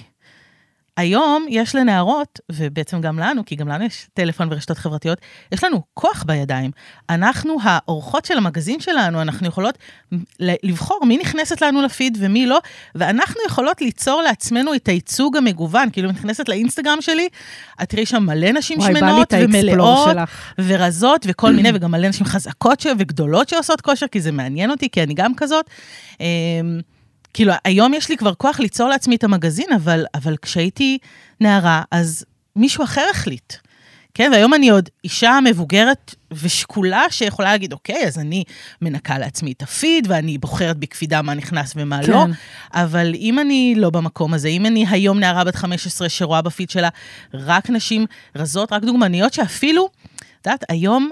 [0.97, 5.17] היום יש לנערות, ובעצם גם לנו, כי גם לנו יש טלפון ורשתות חברתיות,
[5.51, 6.71] יש לנו כוח בידיים.
[7.09, 9.77] אנחנו האורחות של המגזין שלנו, אנחנו יכולות
[10.39, 12.59] לבחור מי נכנסת לנו לפיד ומי לא,
[12.95, 15.89] ואנחנו יכולות ליצור לעצמנו את הייצוג המגוון.
[15.89, 17.27] כאילו, אם נכנסת לאינסטגרם שלי,
[17.83, 20.17] את תראי שם מלא נשים וואי, שמנות ומלאות.
[20.59, 22.83] ורזות וכל מיני, וגם מלא נשים חזקות.
[22.97, 25.69] וגדולות שעושות כושר, כי זה מעניין אותי, כי אני גם כזאת.
[27.33, 30.97] כאילו, היום יש לי כבר כוח ליצור לעצמי את המגזין, אבל, אבל כשהייתי
[31.41, 33.53] נערה, אז מישהו אחר החליט.
[34.13, 38.43] כן, והיום אני עוד אישה מבוגרת ושקולה שיכולה להגיד, אוקיי, אז אני
[38.81, 42.11] מנקה לעצמי את הפיד, ואני בוחרת בקפידה מה נכנס ומה כן.
[42.11, 42.25] לא,
[42.73, 46.89] אבל אם אני לא במקום הזה, אם אני היום נערה בת 15 שרואה בפיד שלה
[47.33, 49.89] רק נשים רזות, רק דוגמניות, שאפילו,
[50.41, 51.09] את יודעת, היום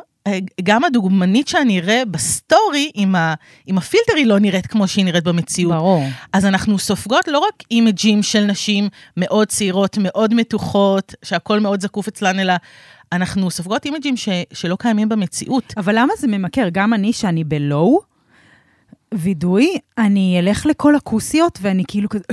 [0.63, 3.33] גם הדוגמנית שאני אראה בסטורי, עם, ה,
[3.65, 5.73] עם הפילטר היא לא נראית כמו שהיא נראית במציאות.
[5.73, 6.03] ברור.
[6.33, 12.07] אז אנחנו סופגות לא רק אימג'ים של נשים מאוד צעירות, מאוד מתוחות, שהכל מאוד זקוף
[12.07, 12.53] אצלן, אלא
[13.11, 15.73] אנחנו סופגות אימג'ים ש, שלא קיימים במציאות.
[15.77, 16.67] אבל למה זה ממכר?
[16.71, 17.99] גם אני, שאני ב low,
[19.13, 22.23] וידוי, אני אלך לכל הכוסיות ואני כאילו כזה,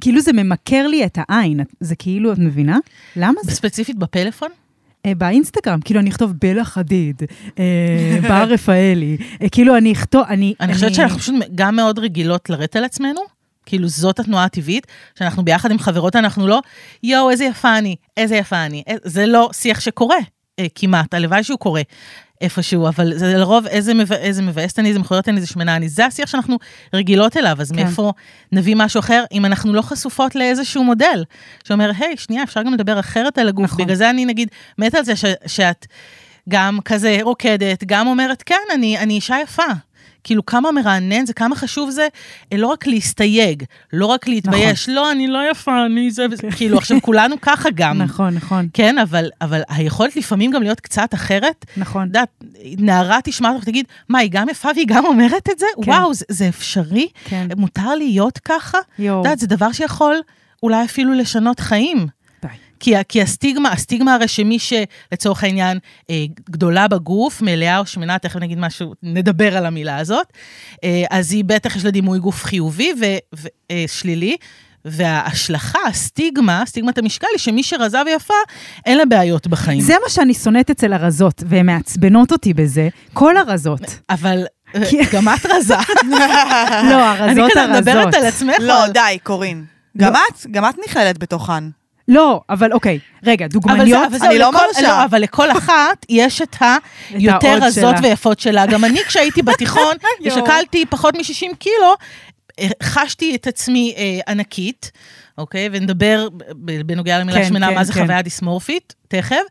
[0.00, 1.60] כאילו זה ממכר לי את העין.
[1.80, 2.78] זה כאילו, את מבינה?
[3.16, 3.52] למה זה?
[3.52, 4.48] ספציפית בפלאפון?
[5.06, 7.22] אה, באינסטגרם, כאילו אני אכתוב בלה חדיד,
[7.58, 10.54] אה, בר רפאלי, אה, כאילו אני אכתוב, אני...
[10.60, 13.20] אני חושבת שאנחנו פשוט גם מאוד רגילות לרדת על עצמנו.
[13.66, 14.86] כאילו זאת התנועה הטבעית,
[15.18, 16.60] שאנחנו ביחד עם חברות, אנחנו לא,
[17.02, 18.82] יואו, איזה יפה אני, איזה יפה אני.
[19.04, 20.16] זה לא שיח שקורה,
[20.74, 21.82] כמעט, הלוואי שהוא קורה
[22.42, 25.88] איפשהו, אבל זה לרוב איזה, מבא, איזה מבאסת אני, איזה מכוערת אני, איזה שמנה אני,
[25.88, 26.58] זה השיח שאנחנו
[26.94, 27.76] רגילות אליו, אז כן.
[27.76, 28.12] מאיפה
[28.52, 31.24] נביא משהו אחר, אם אנחנו לא חשופות לאיזשהו מודל,
[31.64, 33.84] שאומר, היי, שנייה, אפשר גם לדבר אחרת על הגוף, נכון.
[33.84, 35.86] בגלל זה אני נגיד מתה על זה ש, שאת
[36.48, 39.62] גם כזה רוקדת, גם אומרת, כן, אני, אני אישה יפה.
[40.24, 42.08] כאילו כמה מרענן זה, כמה חשוב זה,
[42.52, 44.94] אה, לא רק להסתייג, לא רק להתבייש, נכון.
[44.94, 47.98] לא, אני לא יפה, אני זה וזה, כאילו עכשיו כולנו ככה גם.
[47.98, 52.02] נכון, נכון, כן, אבל, אבל היכולת לפעמים גם להיות קצת אחרת, נכון.
[52.02, 52.44] את יודעת,
[52.78, 55.66] נערה תשמע אותך ותגיד, מה, היא גם יפה והיא גם אומרת את זה?
[55.82, 55.90] כן.
[55.90, 57.08] וואו, זה, זה אפשרי?
[57.24, 57.48] כן.
[57.56, 58.78] מותר להיות ככה?
[58.78, 60.16] את יואו, יודעת, זה דבר שיכול
[60.62, 62.06] אולי אפילו לשנות חיים.
[62.82, 65.78] כי, כי הסטיגמה, הסטיגמה הרי שמי שלצורך העניין
[66.10, 70.26] אה, גדולה בגוף, מלאה או שמנה, תכף נגיד משהו, נדבר על המילה הזאת,
[70.84, 72.92] אה, אז היא בטח יש לה דימוי גוף חיובי
[73.72, 74.36] ושלילי.
[74.84, 78.34] וההשלכה, הסטיגמה, סטיגמת המשקל, היא שמי שרזה ויפה,
[78.86, 79.80] אין לה בעיות בחיים.
[79.80, 83.80] זה מה שאני שונאת אצל הרזות, והן מעצבנות אותי בזה, כל הרזות.
[84.10, 84.80] אבל אה,
[85.12, 85.74] גם את רזה.
[86.90, 87.80] לא, הרזות אני כזה הרזות.
[87.80, 88.56] מדברת על עצמך.
[88.60, 89.64] לא, די, קורין.
[89.98, 91.81] גם את, גם את נכללת בתוכן.
[92.08, 94.82] לא, אבל אוקיי, רגע, אבל זה- דוגמניות, אבל אני לא מרשה.
[94.82, 96.56] לא, אבל לכל אחת יש את
[97.10, 98.08] היותר רזות שלה.
[98.08, 98.66] ויפות שלה.
[98.66, 99.96] גם אני, כשהייתי בתיכון.
[100.26, 101.94] ושקלתי פחות מ-60 קילו,
[102.82, 104.90] חשתי את עצמי אה, ענקית,
[105.38, 105.68] אוקיי?
[105.72, 106.28] ונדבר
[106.86, 108.00] בנוגע למילה כן, שמנה, כן, מה זה כן.
[108.02, 109.42] חוויה דיסמורפית, תכף.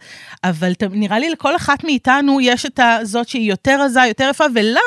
[0.44, 4.80] אבל נראה לי לכל אחת מאיתנו יש את הזאת שהיא יותר רזה, יותר יפה, ולה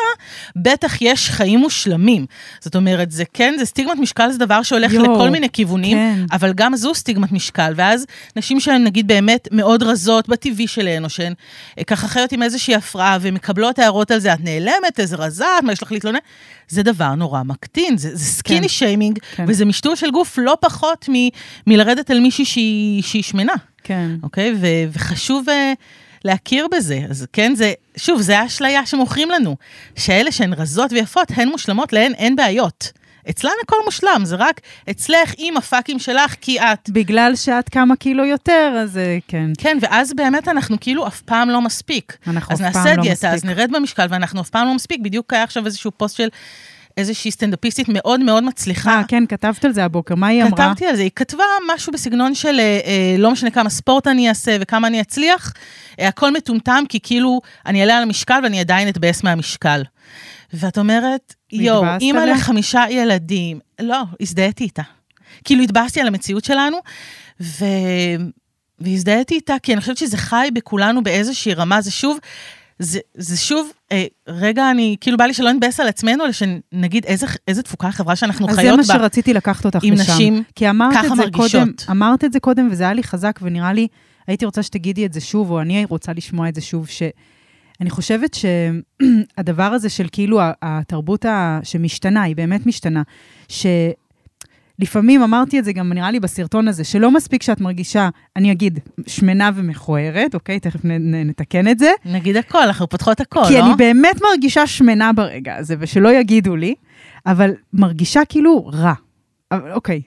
[0.57, 2.27] בטח יש חיים מושלמים.
[2.61, 5.97] זאת אומרת, זה כן, זה סטיגמת משקל, זה דבר שהולך יואו, לכל מיני כיוונים.
[5.97, 6.25] כן.
[6.33, 8.07] אבל גם זו סטיגמת משקל, ואז
[8.37, 11.35] נשים שהן נגיד באמת מאוד רזות בטבעי שלהן, או שהן
[11.79, 15.73] אה, ככה חיות עם איזושהי הפרעה, ומקבלות הערות על זה, את נעלמת, איזה רזה, מה
[15.73, 16.19] יש לך להתלונן?
[16.69, 18.69] זה דבר נורא מקטין, זה, זה סקיני כן.
[18.69, 19.45] שיימינג, כן.
[19.49, 21.15] וזה משטור של גוף לא פחות מ,
[21.67, 22.45] מלרדת על מישהי
[23.03, 24.11] שהיא שמנה, כן.
[24.23, 24.55] אוקיי?
[24.61, 25.49] ו, וחשוב...
[25.49, 25.73] אה,
[26.25, 29.57] להכיר בזה, אז כן, זה, שוב, זה האשליה שמוכרים לנו,
[29.97, 32.93] שאלה שהן רזות ויפות, הן מושלמות, להן אין בעיות.
[33.31, 36.91] אצלן הכל מושלם, זה רק אצלך עם הפאקים שלך, כי את.
[36.91, 39.51] בגלל שאת כמה קילו יותר, אז אה, כן.
[39.59, 42.17] כן, ואז באמת אנחנו כאילו אף פעם לא מספיק.
[42.27, 43.59] אנחנו אז אף פעם נעשה לא דיאטה, אז מספיק.
[43.59, 45.01] נרד במשקל, ואנחנו אף פעם לא מספיק.
[45.01, 46.29] בדיוק היה עכשיו איזשהו פוסט של
[46.97, 48.99] איזושהי סטנדאפיסטית מאוד מאוד מצליחה.
[48.99, 50.51] אה, כן, כתבת על זה הבוקר, מה היא אמרה?
[50.51, 54.29] כתבתי על זה, היא כתבה משהו בסגנון של אה, אה, לא משנה כמה ספורט אני
[54.29, 55.53] אעשה וכמה אני אצליח,
[56.01, 59.83] אה, הכל מטומטם, כי כאילו אני אעלה על המשקל ואני עדיין אתבאס מהמשקל.
[60.53, 62.19] ואת אומרת, יואו, אימא?
[62.19, 64.83] לחמישה ילדים, לא, הזדהיתי איתה.
[65.45, 66.77] כאילו התבאסתי על המציאות שלנו,
[67.41, 67.65] ו...
[68.79, 72.19] והזדהיתי איתה, כי אני חושבת שזה חי בכולנו באיזושהי רמה, זה שוב,
[72.79, 77.05] זה, זה שוב, אה, רגע, אני, כאילו בא לי שלא נתבאס על עצמנו, אלא שנגיד
[77.05, 78.95] איזה, איזה תפוקה החברה שאנחנו אז זה חיות מה בה.
[78.95, 80.13] שרציתי לקחת אותך עם לשם.
[80.13, 81.51] נשים כי אמרת ככה את זה מרגישות.
[81.53, 83.87] קודם, אמרת את זה קודם, וזה היה לי חזק, ונראה לי,
[84.27, 88.35] הייתי רוצה שתגידי את זה שוב, או אני רוצה לשמוע את זה שוב, שאני חושבת
[88.35, 93.03] שהדבר הזה של כאילו התרבות ה- שמשתנה, היא באמת משתנה,
[94.81, 98.79] שלפעמים אמרתי את זה גם נראה לי בסרטון הזה, שלא מספיק שאת מרגישה, אני אגיד,
[99.07, 100.61] שמנה ומכוערת, אוקיי?
[100.61, 101.91] תכף נ- נ- נתקן את זה.
[102.05, 103.67] נגיד הכל, אנחנו פותחות הכל, כי לא?
[103.67, 106.75] אני באמת מרגישה שמנה ברגע הזה, ושלא יגידו לי,
[107.27, 108.93] אבל מרגישה כאילו רע.
[109.53, 110.03] אבל אוקיי,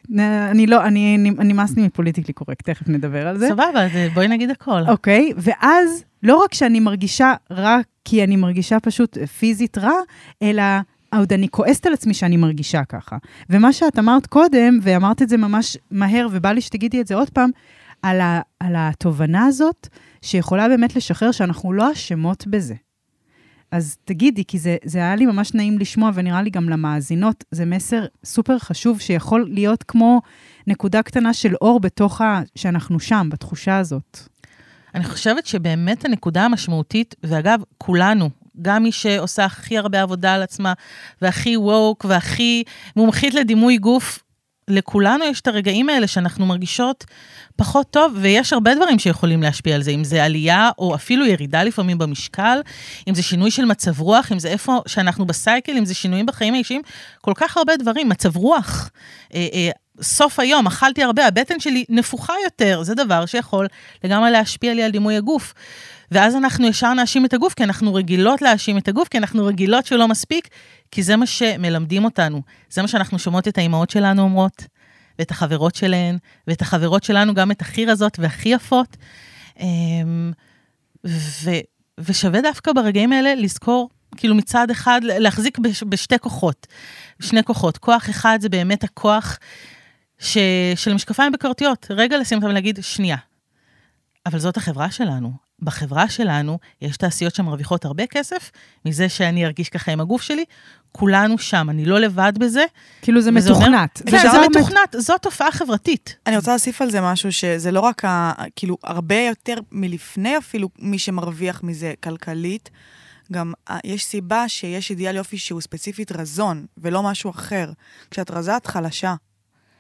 [0.52, 3.48] אני לא, אני אני- נמאס לי מפוליטיקלי קורקט, תכף נדבר על זה.
[3.48, 4.82] סבבה, אז בואי נגיד הכל.
[4.88, 9.92] אוקיי, ואז לא רק שאני מרגישה רע כי אני מרגישה פשוט פיזית רע,
[10.42, 10.64] אלא
[11.18, 13.18] עוד אני כועסת על עצמי שאני מרגישה ככה.
[13.50, 17.30] ומה שאת אמרת קודם, ואמרת את זה ממש מהר, ובא לי שתגידי את זה עוד
[17.30, 17.50] פעם,
[18.02, 19.88] על, ה, על התובנה הזאת,
[20.22, 22.76] שיכולה באמת לשחרר שאנחנו לא אשמות בזה.
[23.72, 27.66] אז תגידי, כי זה, זה היה לי ממש נעים לשמוע, ונראה לי גם למאזינות, זה
[27.66, 30.22] מסר סופר חשוב, שיכול להיות כמו
[30.68, 32.42] נקודה קטנה של אור בתוך ה...
[32.56, 34.20] שאנחנו שם, בתחושה הזאת.
[34.96, 38.30] אני חושבת שבאמת הנקודה המשמעותית, ואגב, כולנו,
[38.62, 40.74] גם מי שעושה הכי הרבה עבודה על עצמה,
[41.22, 42.64] והכי ווק, והכי
[42.96, 44.20] מומחית לדימוי גוף,
[44.68, 47.06] לכולנו יש את הרגעים האלה שאנחנו מרגישות
[47.56, 51.64] פחות טוב, ויש הרבה דברים שיכולים להשפיע על זה, אם זה עלייה או אפילו ירידה
[51.64, 52.60] לפעמים במשקל,
[53.10, 56.54] אם זה שינוי של מצב רוח, אם זה איפה שאנחנו בסייקל, אם זה שינויים בחיים
[56.54, 56.82] האישיים,
[57.22, 58.90] כל כך הרבה דברים, מצב רוח.
[59.34, 59.70] אה, אה,
[60.02, 63.68] סוף היום, אכלתי הרבה, הבטן שלי נפוחה יותר, זה דבר שיכול
[64.04, 65.54] לגמרי להשפיע לי על דימוי הגוף.
[66.12, 69.86] ואז אנחנו ישר נאשים את הגוף, כי אנחנו רגילות להאשים את הגוף, כי אנחנו רגילות
[69.86, 70.48] שהוא לא מספיק,
[70.92, 72.42] כי זה מה שמלמדים אותנו.
[72.70, 74.64] זה מה שאנחנו שומעות את האימהות שלנו אומרות,
[75.20, 76.18] ואת החברות שלהן,
[76.48, 78.98] ואת החברות שלנו, גם את הכי רזות והכי יפות.
[79.60, 80.32] אמ,
[81.08, 81.52] ו,
[81.98, 86.68] ושווה דווקא ברגעים האלה לזכור, כאילו מצד אחד, להחזיק בש, בשתי כוחות,
[87.22, 87.78] שני כוחות.
[87.78, 89.38] כוח אחד זה באמת הכוח
[90.20, 90.38] ש,
[90.76, 91.88] של משקפיים בקרטיות.
[91.90, 93.18] רגע לשים אותם ולהגיד, שנייה,
[94.26, 95.47] אבל זאת החברה שלנו.
[95.62, 98.52] בחברה שלנו יש תעשיות שמרוויחות הרבה כסף
[98.86, 100.46] מזה שאני ארגיש ככה עם הגוף שלי.
[100.92, 102.64] כולנו שם, אני לא לבד בזה.
[103.02, 104.02] כאילו זה וזה אומר- מתוכנת.
[104.10, 106.16] כן, זה מתוכנת, זו תופעה חברתית.
[106.28, 110.70] אני רוצה להוסיף על זה משהו, שזה לא רק, ה, כאילו, הרבה יותר מלפני אפילו
[110.80, 112.70] מי שמרוויח מזה כלכלית,
[113.32, 117.72] גם ה- יש סיבה שיש אידיאל יופי שהוא ספציפית רזון, ולא משהו אחר.
[118.12, 119.16] כשאת רזה, את חלשה.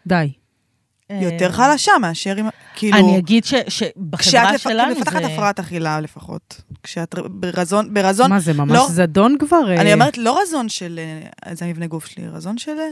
[0.07, 0.31] די.
[1.09, 2.95] יותר חלשה מאשר אם, כאילו...
[2.95, 4.61] אה, אני אגיד ש- שבחברה כשאת לפ...
[4.61, 4.99] שלנו זה...
[4.99, 6.61] מפתחת הפרעת אכילה לפחות.
[6.83, 9.69] כשאת ברזון, ברזון, מה זה, ממש לא- זדון כבר?
[9.71, 10.99] אה, אני אומרת לא רזון של,
[11.47, 12.71] אה, זה המבנה גוף שלי, רזון של...
[12.71, 12.85] אה,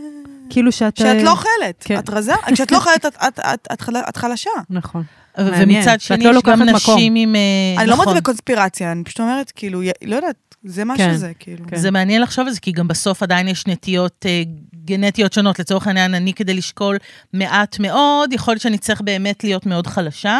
[0.49, 0.97] כאילו שאת...
[0.97, 1.99] שאת אה, לא אוכלת, כן.
[1.99, 4.49] את רזה, כשאת לא אוכלת את- את- את- את את חלשה.
[4.69, 5.03] נכון.
[5.37, 6.75] ומצד שני, לא יש גם מקום.
[6.75, 7.35] נשים עם...
[7.35, 7.41] אה,
[7.81, 8.17] אני לא אומרת נכון.
[8.17, 11.65] את זה בקונספירציה, אני פשוט אומרת, כאילו, לא יודעת, זה מה כן, שזה, כאילו.
[11.67, 11.75] כן.
[11.77, 14.43] זה מעניין לחשוב על זה, כי גם בסוף עדיין יש נטיות אה,
[14.85, 15.59] גנטיות שונות.
[15.59, 16.97] לצורך העניין, אני כדי לשקול
[17.33, 20.39] מעט מאוד, יכול להיות שאני צריך באמת להיות מאוד חלשה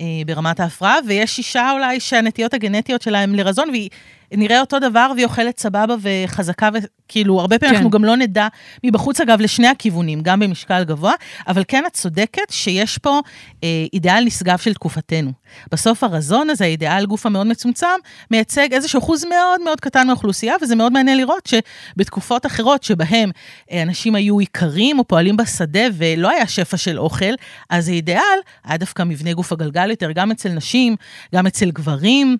[0.00, 3.90] אה, ברמת ההפרעה, ויש אישה אולי שהנטיות הגנטיות שלה הן לרזון, והיא
[4.36, 7.76] נראה אותו דבר, והיא אוכלת סבבה וחזקה, וכאילו, הרבה פעמים כן.
[7.76, 8.48] אנחנו גם לא נדע
[8.84, 11.12] מבחוץ, אגב, לשני הכיוונים, גם במשקל גבוה,
[11.48, 13.20] אבל כן, את צודקת שיש פה
[13.64, 15.32] אה, אידיאל נשגב של תקופתנו.
[15.72, 17.86] בסוף הרזון הזה, האידיאל גוף המאוד מצומצם,
[18.30, 23.30] מייצג איזשהו אחוז מאוד מאוד קטן מהאוכלוסייה, וזה מאוד מעניין לראות שבתקופות אחרות שבהם
[23.72, 27.34] אה, אנשים היו איכרים או פועלים בשדה ולא היה שפע של אוכל,
[27.70, 30.96] אז האידיאל היה דווקא מבנה גוף הגלגל יותר, גם אצל נשים,
[31.34, 32.36] גם אצל גברים.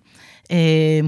[0.51, 0.57] אה,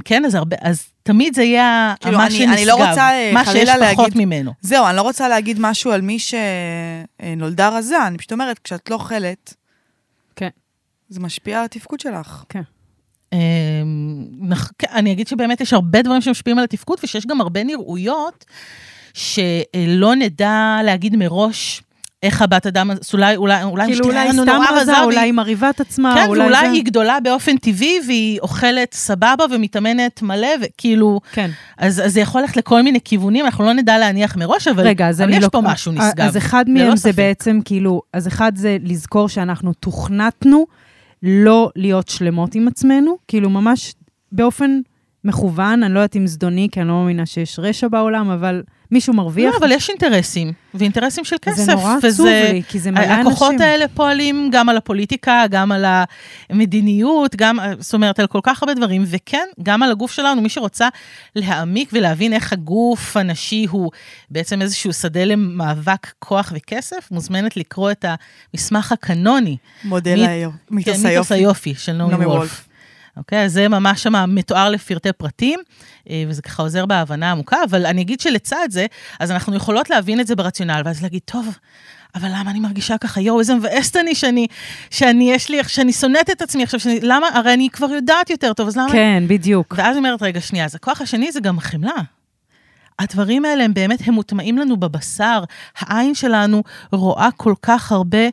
[0.06, 3.32] כן, אז, הרבה, אז תמיד זה יהיה כאילו, מה אני- שנשגב, אני לא רוצה, אה,
[3.34, 4.52] מה שיש פחות להגיד- ממנו.
[4.62, 8.96] זהו, אני לא רוצה להגיד משהו על מי שנולדה רזה, אני פשוט אומרת, כשאת לא
[8.96, 9.54] אוכלת,
[10.36, 10.50] כן.
[11.10, 12.44] זה משפיע על התפקוד שלך.
[13.34, 13.38] אמ,
[14.50, 18.46] נכ- כן, אני אגיד שבאמת יש הרבה דברים שמשפיעים על התפקוד, ושיש גם הרבה נראויות
[19.14, 21.82] שלא נדע להגיד מראש
[22.24, 25.82] איך הבת אדם, אולי, אולי, אולי כאילו אולי לנו סתם רזה, אולי היא מרהיבה את
[25.82, 26.72] עצמה, כן, אולי ואולי זה...
[26.72, 31.50] היא גדולה באופן טבעי, והיא אוכלת סבבה ומתאמנת מלא, וכאילו, כן.
[31.78, 35.08] אז, אז זה יכול ללכת לכל מיני כיוונים, אנחנו לא נדע להניח מראש, אבל, רגע,
[35.08, 35.50] אז אבל יש לא...
[35.50, 36.26] פה משהו נשגב.
[36.26, 37.12] אז אחד מהם זה.
[37.14, 40.66] בעצם כאילו, אז אחד זה לזכור שאנחנו תוכנתנו
[41.24, 43.94] לא להיות שלמות עם עצמנו, כאילו ממש
[44.32, 44.80] באופן
[45.24, 49.14] מכוון, אני לא יודעת אם זדוני, כי אני לא מאמינה שיש רשע בעולם, אבל מישהו
[49.14, 49.54] מרוויח.
[49.54, 51.56] לא, אבל יש אינטרסים, ואינטרסים של כסף.
[51.64, 53.28] זה נורא עצוב לי, כי זה מלא אנשים.
[53.28, 55.86] הכוחות האלה פועלים גם על הפוליטיקה, גם על
[56.50, 60.50] המדיניות, גם, זאת אומרת, על כל כך הרבה דברים, וכן, גם על הגוף שלנו, מי
[60.50, 60.88] שרוצה
[61.36, 63.92] להעמיק ולהבין איך הגוף הנשי הוא
[64.30, 68.06] בעצם איזשהו שדה למאבק כוח וכסף, מוזמנת לקרוא את
[68.54, 71.34] המסמך הקנוני, מודל מי- היום, כן, מיתוס מיתוס היופי.
[71.34, 72.68] היופי של נעמי וולף.
[73.18, 75.60] אוקיי, זה ממש שם מתואר לפרטי פרטים,
[76.10, 78.86] אה, וזה ככה עוזר בהבנה עמוקה, אבל אני אגיד שלצד זה,
[79.20, 81.58] אז אנחנו יכולות להבין את זה ברציונל, ואז להגיד, טוב,
[82.16, 84.48] אבל למה אני מרגישה ככה, יואו, איזה מבאסת אני שאני,
[84.90, 88.54] שאני, יש לי, שאני שונאת את עצמי עכשיו, שאני, למה, הרי אני כבר יודעת יותר
[88.54, 88.92] טוב, אז למה...
[88.92, 89.76] כן, בדיוק.
[89.78, 91.92] ואז אני אומרת, רגע, שנייה, אז הכוח השני זה גם חמלה.
[93.00, 95.44] הדברים האלה הם באמת, הם מוטמעים לנו בבשר.
[95.80, 98.28] העין שלנו רואה כל כך הרבה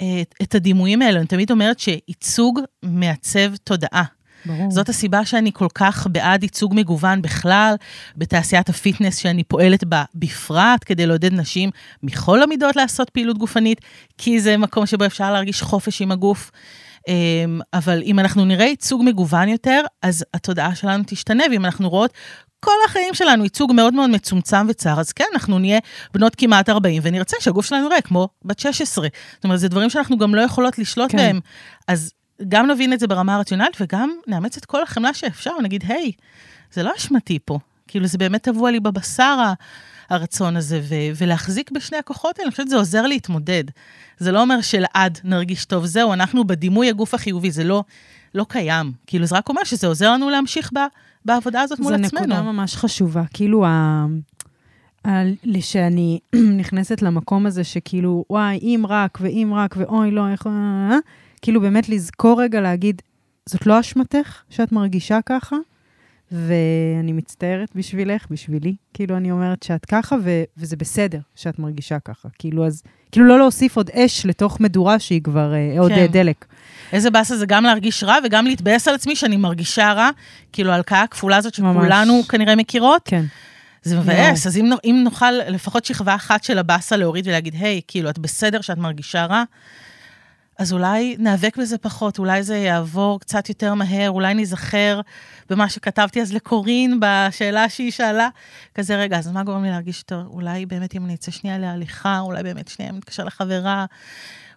[0.00, 1.18] אה, את הדימויים האלה.
[1.18, 4.04] אני תמיד אומרת שייצוג מעצב תודעה.
[4.46, 4.70] ברור.
[4.70, 7.74] זאת הסיבה שאני כל כך בעד ייצוג מגוון בכלל,
[8.16, 11.70] בתעשיית הפיטנס שאני פועלת בה בפרט, כדי לעודד נשים
[12.02, 13.80] מכל המידות לעשות פעילות גופנית,
[14.18, 16.50] כי זה מקום שבו אפשר להרגיש חופש עם הגוף.
[17.08, 22.12] אמ, אבל אם אנחנו נראה ייצוג מגוון יותר, אז התודעה שלנו תשתנה, ואם אנחנו רואות
[22.64, 25.78] כל החיים שלנו ייצוג מאוד מאוד מצומצם וצר, אז כן, אנחנו נהיה
[26.14, 29.08] בנות כמעט 40, ונרצה שהגוף שלנו יראה כמו בת 16.
[29.34, 31.18] זאת אומרת, זה דברים שאנחנו גם לא יכולות לשלוט כן.
[31.18, 31.40] בהם.
[31.88, 32.12] אז
[32.48, 36.12] גם נבין את זה ברמה הרציונלית, וגם נאמץ את כל החמלה שאפשר, ונגיד, היי,
[36.72, 37.58] זה לא אשמתי פה.
[37.88, 39.38] כאילו, זה באמת טבוע לי בבשר
[40.10, 43.64] הרצון הזה, ו- ולהחזיק בשני הכוחות האלה, אני חושבת שזה עוזר להתמודד.
[44.18, 47.84] זה לא אומר שלעד נרגיש טוב, זהו, אנחנו בדימוי הגוף החיובי, זה לא,
[48.34, 48.92] לא קיים.
[49.06, 50.78] כאילו, זה רק אומר שזה עוזר לנו להמשיך ב-
[51.24, 52.26] בעבודה הזאת מול זו עצמנו.
[52.26, 53.22] נקודה ממש חשובה.
[53.32, 54.06] כאילו, ה...
[55.60, 56.18] שאני
[56.60, 60.46] נכנסת למקום הזה שכאילו, וואי, אם רק, ואם רק, ואוי, לא, איך...
[61.42, 63.02] כאילו באמת לזכור רגע להגיד,
[63.46, 65.56] זאת לא אשמתך שאת מרגישה ככה,
[66.32, 68.74] ואני מצטערת בשבילך, בשבילי.
[68.94, 72.28] כאילו, אני אומרת שאת ככה, ו- וזה בסדר שאת מרגישה ככה.
[72.38, 75.98] כאילו, אז, כאילו לא להוסיף עוד אש לתוך מדורה שהיא כבר אה, עוד כן.
[75.98, 76.44] אה, דלק.
[76.92, 80.10] איזה באסה זה גם להרגיש רע וגם להתבאס על עצמי שאני מרגישה רע,
[80.52, 81.76] כאילו ההלקאה הכפולה הזאת ממש.
[81.76, 83.02] שכולנו כנראה מכירות.
[83.04, 83.24] כן.
[83.82, 88.10] זה מבאס, אז אם, אם נוכל לפחות שכבה אחת של הבאסה להוריד ולהגיד, היי, כאילו,
[88.10, 89.44] את בסדר שאת מרגישה רע,
[90.62, 95.00] אז אולי ניאבק בזה פחות, אולי זה יעבור קצת יותר מהר, אולי ניזכר
[95.50, 98.28] במה שכתבתי אז לקורין בשאלה שהיא שאלה.
[98.74, 100.26] כזה, רגע, אז מה גורם לי להרגיש טוב?
[100.26, 103.86] אולי באמת אם אני אצא שנייה להליכה, אולי באמת שנייה אם אני אתקשר לחברה,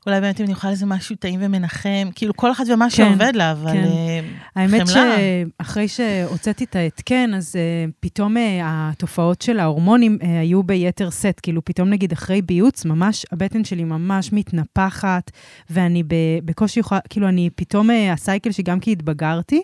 [0.06, 3.32] אולי באמת אם אני אוכל איזה משהו טעים ומנחם, כאילו כל אחד ומה כן, שעובד
[3.36, 3.84] לה, אבל כן.
[3.84, 4.20] אה,
[4.56, 5.16] האמת חמלה.
[5.60, 11.40] שאחרי שהוצאתי את ההתקן, אז uh, פתאום uh, התופעות של ההורמונים היו ביתר סט.
[11.44, 15.32] כאילו, פתאום נגיד אחרי ביוץ, ממש, הבטן שלי ממש מתנפחת,
[15.70, 16.04] ואני
[16.46, 19.64] בקושי יכולה, כאילו, אני פתאום, הסייקל שגם כי התבגרתי,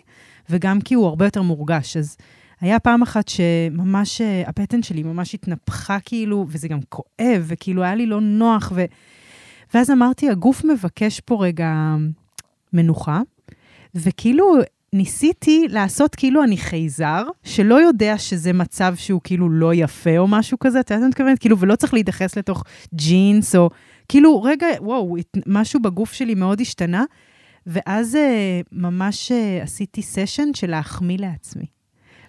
[0.50, 1.96] וגם כי הוא הרבה יותר מורגש.
[1.96, 2.16] אז
[2.60, 8.06] היה פעם אחת שממש, הבטן שלי ממש התנפחה, כאילו, וזה גם כואב, וכאילו, היה לי
[8.06, 8.84] לא נוח, ו...
[9.74, 11.74] ואז אמרתי, הגוף מבקש פה רגע
[12.72, 13.20] מנוחה,
[13.94, 14.58] וכאילו
[14.92, 20.58] ניסיתי לעשות כאילו אני חייזר, שלא יודע שזה מצב שהוא כאילו לא יפה או משהו
[20.58, 21.38] כזה, אתה יודע מה אני מתכוונת?
[21.38, 23.70] כאילו, ולא צריך להידחס לתוך ג'ינס, או
[24.08, 27.04] כאילו, רגע, וואו, משהו בגוף שלי מאוד השתנה,
[27.66, 31.66] ואז אה, ממש אה, עשיתי סשן של להחמיא לעצמי.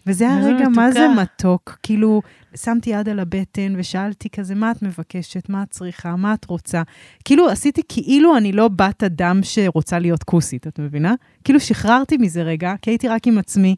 [0.07, 1.07] וזה היה רגע, מה זה.
[1.21, 1.77] מתוק?
[1.83, 2.21] כאילו,
[2.55, 5.49] שמתי יד על הבטן ושאלתי כזה, מה את מבקשת?
[5.49, 6.15] מה את צריכה?
[6.15, 6.81] מה את רוצה?
[7.25, 11.13] כאילו, עשיתי כאילו אני לא בת אדם שרוצה להיות כוסית, את מבינה?
[11.43, 13.75] כאילו, שחררתי מזה רגע, כי הייתי רק עם עצמי.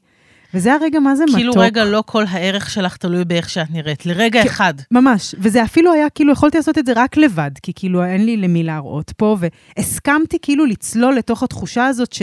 [0.53, 1.63] וזה הרגע, מה זה כאילו מתוק.
[1.63, 4.47] רגע לא כל הערך שלך תלוי באיך שאת נראית, לרגע כן.
[4.47, 4.73] אחד.
[4.91, 8.37] ממש, וזה אפילו היה, כאילו, יכולתי לעשות את זה רק לבד, כי כאילו אין לי
[8.37, 9.37] למי להראות פה,
[9.77, 12.21] והסכמתי כאילו לצלול לתוך התחושה הזאת ש...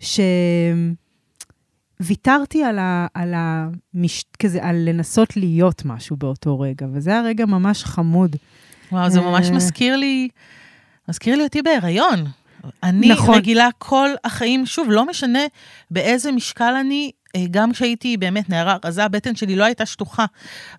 [0.00, 0.20] ש...
[2.00, 3.06] ויתרתי על ה...
[3.14, 3.68] על ה...
[3.94, 4.24] מש...
[4.38, 8.36] כזה, על לנסות להיות משהו באותו רגע, וזה היה רגע ממש חמוד.
[8.92, 9.52] וואו, זה ממש אה.
[9.54, 10.28] מזכיר לי,
[11.08, 12.24] מזכיר לי אותי בהיריון.
[12.82, 13.34] אני נכון.
[13.34, 15.38] רגילה כל החיים, שוב, לא משנה
[15.90, 20.24] באיזה משקל אני, אה, גם כשהייתי באמת נערה רזה, הבטן שלי לא הייתה שטוחה.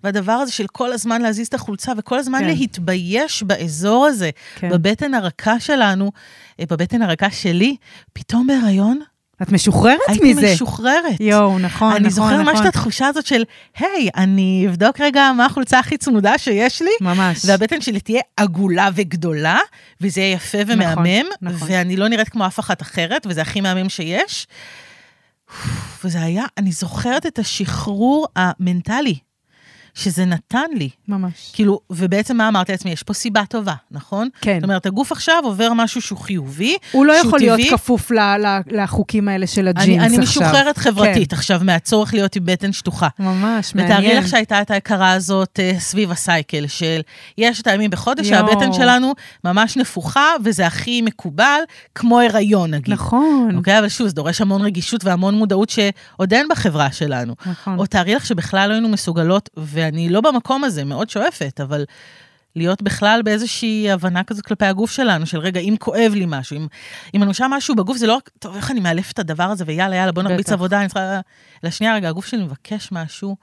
[0.04, 2.46] והדבר הזה של כל הזמן להזיז את החולצה וכל הזמן כן.
[2.46, 4.68] להתבייש באזור הזה, כן.
[4.70, 6.12] בבטן הרכה שלנו,
[6.60, 7.76] אה, בבטן הרכה שלי,
[8.12, 9.00] פתאום בהיריון
[9.42, 10.52] את משוחררת הייתי מזה.
[10.52, 11.20] משוחררת.
[11.20, 12.62] יואו, נכון, אני נכון, זוכרת ממש נכון.
[12.62, 13.42] את התחושה הזאת של,
[13.78, 17.44] היי, אני אבדוק רגע מה החולצה הכי צמודה שיש לי, ממש.
[17.44, 19.58] והבטן שלי תהיה עגולה וגדולה,
[20.00, 21.68] וזה יהיה יפה ומהמם, נכון.
[21.70, 24.46] ואני לא נראית כמו אף אחת אחרת, וזה הכי מהמם שיש.
[26.04, 29.18] וזה היה, אני זוכרת את השחרור המנטלי
[29.98, 30.88] שזה נתן לי.
[31.08, 31.50] ממש.
[31.52, 32.90] כאילו, ובעצם מה אמרתי לעצמי?
[32.90, 34.28] יש פה סיבה טובה, נכון?
[34.40, 34.54] כן.
[34.60, 37.70] זאת אומרת, הגוף עכשיו עובר משהו שהוא חיובי, הוא לא יכול להיות טבעי.
[37.70, 40.42] כפוף ל- ל- לחוקים האלה של אני, הג'ינס אני עכשיו.
[40.42, 41.36] משוחררת חברתית כן.
[41.36, 43.08] עכשיו מהצורך להיות עם בטן שטוחה.
[43.18, 44.18] ממש, ותארי מעניין.
[44.22, 47.00] לך שהייתה את ההכרה הזאת אה, סביב הסייקל של
[47.38, 48.48] יש את הימים בחודש יואו.
[48.48, 51.60] שהבטן שלנו ממש נפוחה, וזה הכי מקובל,
[51.94, 52.94] כמו הריון נגיד.
[52.94, 57.34] נכון, אוקיי, אבל שוב, זה דורש המון רגישות והמון מודעות שעוד אין בחברה שלנו.
[57.46, 57.78] נכון.
[57.78, 59.50] או תארי לך שבכלל לא היינו מסוגלות,
[59.88, 61.84] ואני לא במקום הזה, מאוד שואפת, אבל
[62.56, 66.62] להיות בכלל באיזושהי הבנה כזאת כלפי הגוף שלנו, של רגע, אם כואב לי משהו, אם,
[66.62, 66.68] אם
[67.14, 69.96] אני מרגישה משהו בגוף, זה לא רק, טוב, איך אני מאלפת את הדבר הזה, ויאללה,
[69.96, 70.52] יאללה, בוא נרביץ.
[70.52, 71.20] עבודה, אני צריכה...
[71.64, 73.36] אלא שנייה, רגע, הגוף שלי מבקש משהו,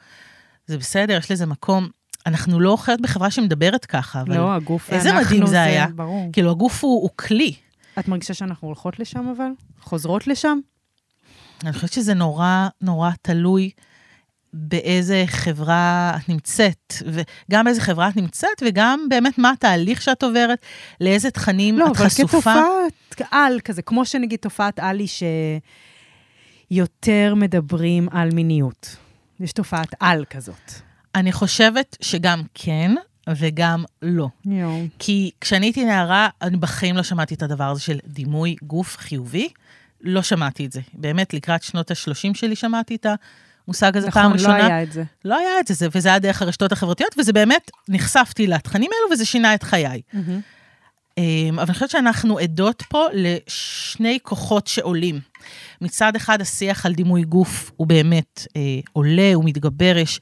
[0.68, 1.88] זה בסדר, יש לזה מקום.
[2.26, 5.88] אנחנו לא חיות בחברה שמדברת ככה, אבל לא, הגוף איזה מדהים זה היה.
[5.96, 6.30] ברור.
[6.34, 7.56] כאילו, הגוף הוא, הוא כלי.
[8.00, 9.50] את מרגישה שאנחנו הולכות לשם אבל?
[9.82, 10.60] חוזרות לשם?
[11.64, 13.70] אני חושבת שזה נורא נורא תלוי
[14.58, 20.65] באיזה חברה את נמצאת, וגם באיזה חברה את נמצאת, וגם באמת מה התהליך שאת עוברת,
[21.02, 22.38] לאיזה תכנים לא, את אבל חשופה.
[22.38, 25.06] כתופעת על כזה, כמו שנגיד תופעת עלי
[26.72, 28.96] שיותר מדברים על מיניות.
[29.39, 30.72] יש תופעת על כזאת.
[31.15, 32.96] אני חושבת שגם כן,
[33.36, 34.28] וגם לא.
[34.46, 34.84] יואו.
[35.00, 39.50] כי כשאני הייתי נערה, אני בחיים לא שמעתי את הדבר הזה של דימוי גוף חיובי.
[40.02, 40.82] לא שמעתי את זה.
[40.94, 43.06] באמת, לקראת שנות ה-30 שלי שמעתי את
[43.67, 44.65] המושג הזה פעם נכון, לא ראשונה.
[44.65, 45.04] היה את זה.
[45.25, 49.25] לא היה את זה, וזה היה דרך הרשתות החברתיות, וזה באמת, נחשפתי לתכנים האלו, וזה
[49.25, 50.01] שינה את חיי.
[50.13, 50.39] אמ,
[51.51, 55.19] אבל אני חושבת שאנחנו עדות פה לשני כוחות שעולים.
[55.82, 58.62] מצד אחד, השיח על דימוי גוף הוא באמת אה,
[58.93, 60.19] עולה, הוא מתגבר, יש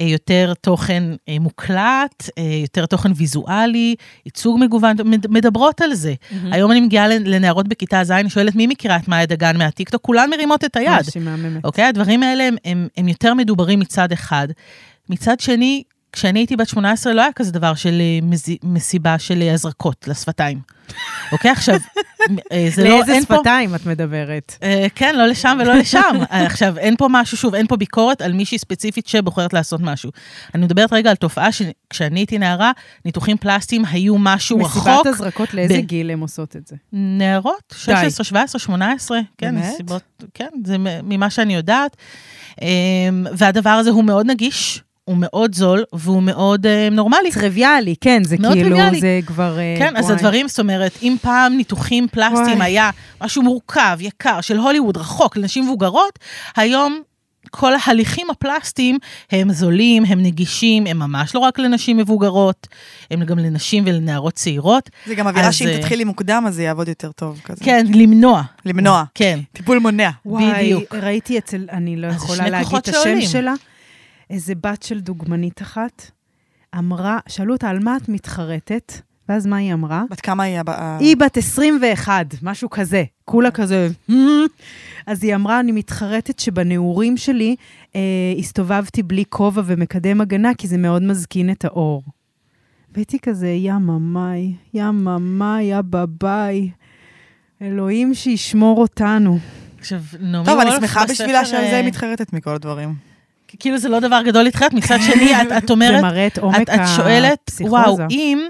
[0.00, 3.94] אה, יותר תוכן אה, מוקלט, אה, יותר תוכן ויזואלי,
[4.26, 6.14] ייצוג מגוון, מד- מדברות על זה.
[6.52, 10.02] היום אני מגיעה לנ- לנערות בכיתה ז', אני שואלת מי מכירה את מאיה דגן מהטיקטוק,
[10.02, 10.90] כולן מרימות את היד.
[11.64, 11.84] אוקיי?
[11.84, 14.48] הדברים האלה הם, הם, הם יותר מדוברים מצד אחד.
[15.10, 15.82] מצד שני,
[16.16, 18.18] כשאני הייתי בת 18 לא היה כזה דבר של אה,
[18.62, 20.60] מסיבה של אה, הזרקות לשפתיים.
[21.32, 21.74] אוקיי, עכשיו,
[22.52, 23.34] אה, זה לא, לאיזה אין פה...
[23.34, 24.58] שפתיים את מדברת?
[24.94, 26.16] כן, לא לשם ולא לשם.
[26.30, 30.10] עכשיו, אין פה משהו, שוב, אין פה ביקורת על מישהי ספציפית שבוחרת לעשות משהו.
[30.54, 32.72] אני מדברת רגע על תופעה שכשאני הייתי נערה,
[33.04, 34.88] ניתוחים פלסטיים היו משהו רחוק.
[34.88, 36.76] מסיבת הזרקות, לאיזה גיל הם עושות את זה?
[36.92, 39.54] נערות, 16, 17, 18, כן?
[39.54, 40.02] מסיבות,
[40.34, 41.96] כן, זה ממה שאני יודעת.
[43.32, 47.32] והדבר הזה הוא מאוד נגיש, הוא מאוד זול, והוא מאוד אה, נורמלי.
[47.32, 49.00] טריוויאלי, כן, זה מאוד כאילו, טריוויאלי.
[49.00, 49.58] זה כבר...
[49.58, 50.16] אה, כן, אז וואי.
[50.16, 52.66] הדברים, זאת אומרת, אם פעם ניתוחים פלסטיים וואי.
[52.66, 52.90] היה
[53.20, 56.18] משהו מורכב, יקר, של הוליווד, רחוק, לנשים מבוגרות,
[56.56, 57.02] היום
[57.50, 58.98] כל ההליכים הפלסטיים
[59.30, 62.66] הם זולים, הם נגישים, הם ממש לא רק לנשים מבוגרות,
[63.10, 64.90] הם גם לנשים ולנערות צעירות.
[65.06, 67.64] זה גם אווירה אז, שאם אה, תתחילי מוקדם, אז זה יעבוד יותר טוב כזה.
[67.64, 68.42] כן, למנוע.
[68.64, 69.04] למנוע.
[69.14, 69.38] כן.
[69.52, 70.10] טיפול מונע.
[70.26, 70.94] וואי, בדיוק.
[70.94, 73.20] ראיתי אצל, אני לא אז יכולה להגיד את השם.
[73.20, 73.54] שלה,
[74.30, 76.10] איזה בת של דוגמנית אחת,
[76.78, 78.92] אמרה, שאלו אותה על מה את מתחרטת,
[79.28, 80.04] ואז מה היא אמרה?
[80.10, 80.58] בת כמה היא?
[80.60, 83.88] הב- ה- היא בת 21, משהו כזה, כולה כזה.
[85.06, 87.56] אז היא אמרה, אני מתחרטת שבנעורים שלי
[87.96, 88.00] אה,
[88.38, 92.02] הסתובבתי בלי כובע ומקדם הגנה, כי זה מאוד מזקין את האור.
[92.94, 96.70] והייתי כזה, יא ממאי, יא ממאי, יא בביי.
[97.62, 99.38] אלוהים שישמור אותנו.
[99.78, 102.94] עכשיו, נעמי טוב, אני וולף שמחה בשבילה בספר, שעל זה אה, היא מתחרטת מכל הדברים.
[103.58, 106.62] כאילו זה לא דבר גדול להתחרט, מצד שני, את, את אומרת, זה מראה את עומק
[106.62, 107.76] את, את שואלת, הפסיכוזה.
[107.76, 108.46] וואו, אם,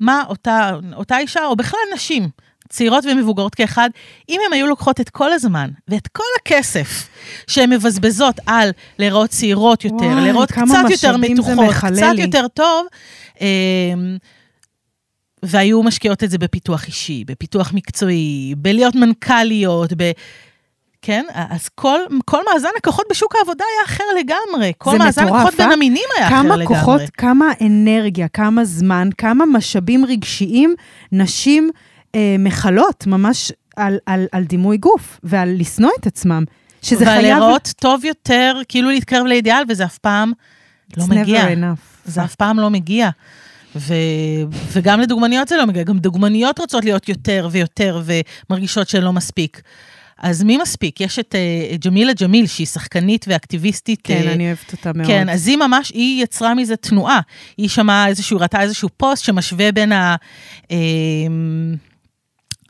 [0.00, 2.28] מה אותה, אותה אישה, או בכלל נשים,
[2.68, 3.90] צעירות ומבוגרות כאחד,
[4.28, 7.08] אם הן היו לוקחות את כל הזמן ואת כל הכסף
[7.46, 12.22] שהן מבזבזות על להיראות צעירות יותר, וואי, להיראות קצת יותר מתוחות, קצת לי.
[12.22, 12.86] יותר טוב,
[13.40, 14.16] אמ,
[15.42, 20.10] והיו משקיעות את זה בפיתוח אישי, בפיתוח מקצועי, בלהיות מנכ"ליות, ב...
[21.06, 21.24] כן?
[21.34, 24.72] אז כל, כל מאזן הכוחות בשוק העבודה היה אחר לגמרי.
[24.78, 25.66] כל מאזן מטורף, הכוחות אה?
[25.66, 26.66] בין המינים היה אחר כמה לגמרי.
[26.66, 30.74] כוחות, כמה אנרגיה, כמה זמן, כמה משאבים רגשיים
[31.12, 31.70] נשים
[32.14, 36.44] אה, מכלות ממש על, על, על דימוי גוף ועל לשנוא את עצמם.
[36.82, 37.18] שזה חייב...
[37.18, 40.32] ולהיראות טוב יותר, כאילו להתקרב לאידיאל, וזה אף פעם
[40.96, 41.44] לא מגיע.
[42.04, 43.10] זה אף פעם לא מגיע.
[43.76, 43.94] ו...
[44.72, 49.62] וגם לדוגמניות זה לא מגיע, גם דוגמניות רוצות להיות יותר ויותר ומרגישות שהן לא מספיק.
[50.18, 51.00] אז מי מספיק?
[51.00, 54.00] יש את uh, ג'מילה ג'מיל, שהיא שחקנית ואקטיביסטית.
[54.04, 55.06] כן, אה, אני אוהבת אותה מאוד.
[55.06, 57.20] כן, אז היא ממש, היא יצרה מזה תנועה.
[57.56, 60.16] היא שמעה איזשהו, ראתה איזשהו פוסט שמשווה בין ה...
[60.70, 60.76] אה,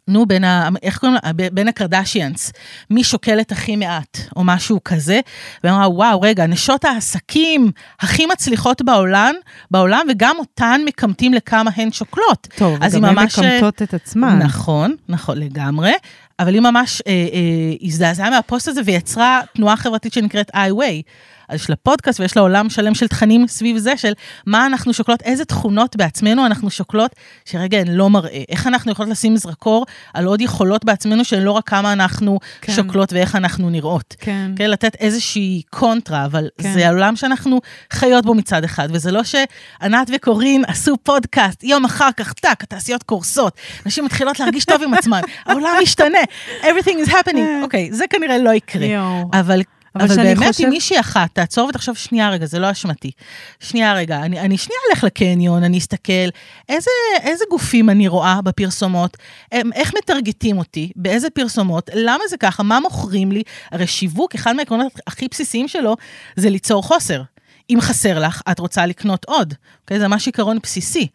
[0.09, 0.69] נו, בין ה...
[0.83, 1.33] איך קוראים לה?
[1.53, 2.53] בין הקרדשיאנס.
[2.91, 5.21] מי שוקלת הכי מעט, או משהו כזה.
[5.65, 9.35] ואמרה, וואו, רגע, נשות העסקים הכי מצליחות בעולם,
[9.71, 12.49] בעולם, וגם אותן מקמטים לכמה הן שוקלות.
[12.57, 14.39] טוב, אז היא הן ממש, אה, מקמטות את עצמן.
[14.39, 15.93] נכון, נכון לגמרי,
[16.39, 21.03] אבל היא ממש אה, אה, הזדעזעה מהפוסט הזה ויצרה תנועה חברתית שנקראת iWay.
[21.49, 24.13] אז יש לה פודקאסט ויש לה עולם שלם של תכנים סביב זה, של
[24.47, 27.11] מה אנחנו שוקלות, איזה תכונות בעצמנו אנחנו שוקלות,
[27.45, 28.43] שרגע הן לא מראה.
[28.49, 32.73] איך אנחנו יכולות לשים זרקור על עוד יכולות בעצמנו, שהן לא רק כמה אנחנו כן.
[32.73, 34.17] שוקלות ואיך אנחנו נראות.
[34.19, 34.51] כן.
[34.57, 36.73] כן, לתת איזושהי קונטרה, אבל כן.
[36.73, 37.61] זה העולם שאנחנו
[37.93, 43.03] חיות בו מצד אחד, וזה לא שענת וקורין עשו פודקאסט, יום אחר כך, טאק, התעשיות
[43.03, 46.19] קורסות, נשים מתחילות להרגיש טוב עם עצמן, העולם משתנה,
[46.63, 47.63] everything is happening.
[47.63, 48.87] אוקיי, זה כנראה לא יקרה.
[49.33, 49.61] אבל,
[49.97, 53.11] אבל אבל שאני באמת, חושב- אם מישהי אחת תעצור ותחשוב, שנייה רגע, זה לא אשמתי.
[53.61, 56.29] שנייה רגע, אני, אני שנייה אלך לקניון, אני אסתכל,
[56.69, 56.91] איזה,
[57.23, 59.17] איזה גופים אני רואה בפרסומות,
[59.53, 63.43] הם- איך מטרגטים אותי, באיזה פרסומות, למה זה ככה, מה מוכרים לי?
[63.73, 65.97] הרי שיווק, אחד מהעקרונות הכי בסיסיים שלו,
[66.37, 67.23] זה ליצור חוסר.
[67.71, 69.55] אם חסר לך, את רוצה לקנות עוד.
[69.83, 69.99] אוקיי?
[69.99, 71.07] זה ממש עיקרון בסיסי.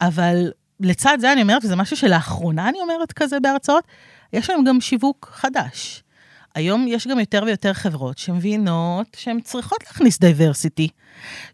[0.00, 0.50] אבל
[0.80, 3.84] לצד זה אני אומרת, וזה משהו שלאחרונה אני אומרת כזה בהרצאות,
[4.32, 6.02] יש להם גם שיווק חדש.
[6.54, 10.88] היום יש גם יותר ויותר חברות שמבינות שהן צריכות להכניס diversity,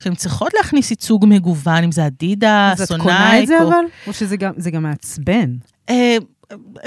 [0.00, 3.02] שהן צריכות להכניס ייצוג מגוון, אם זה אדידס, אסוס, נייק.
[3.06, 3.84] קונה את זה או- אבל?
[4.06, 5.54] או שזה גם, זה גם מעצבן?
[5.90, 6.16] אה,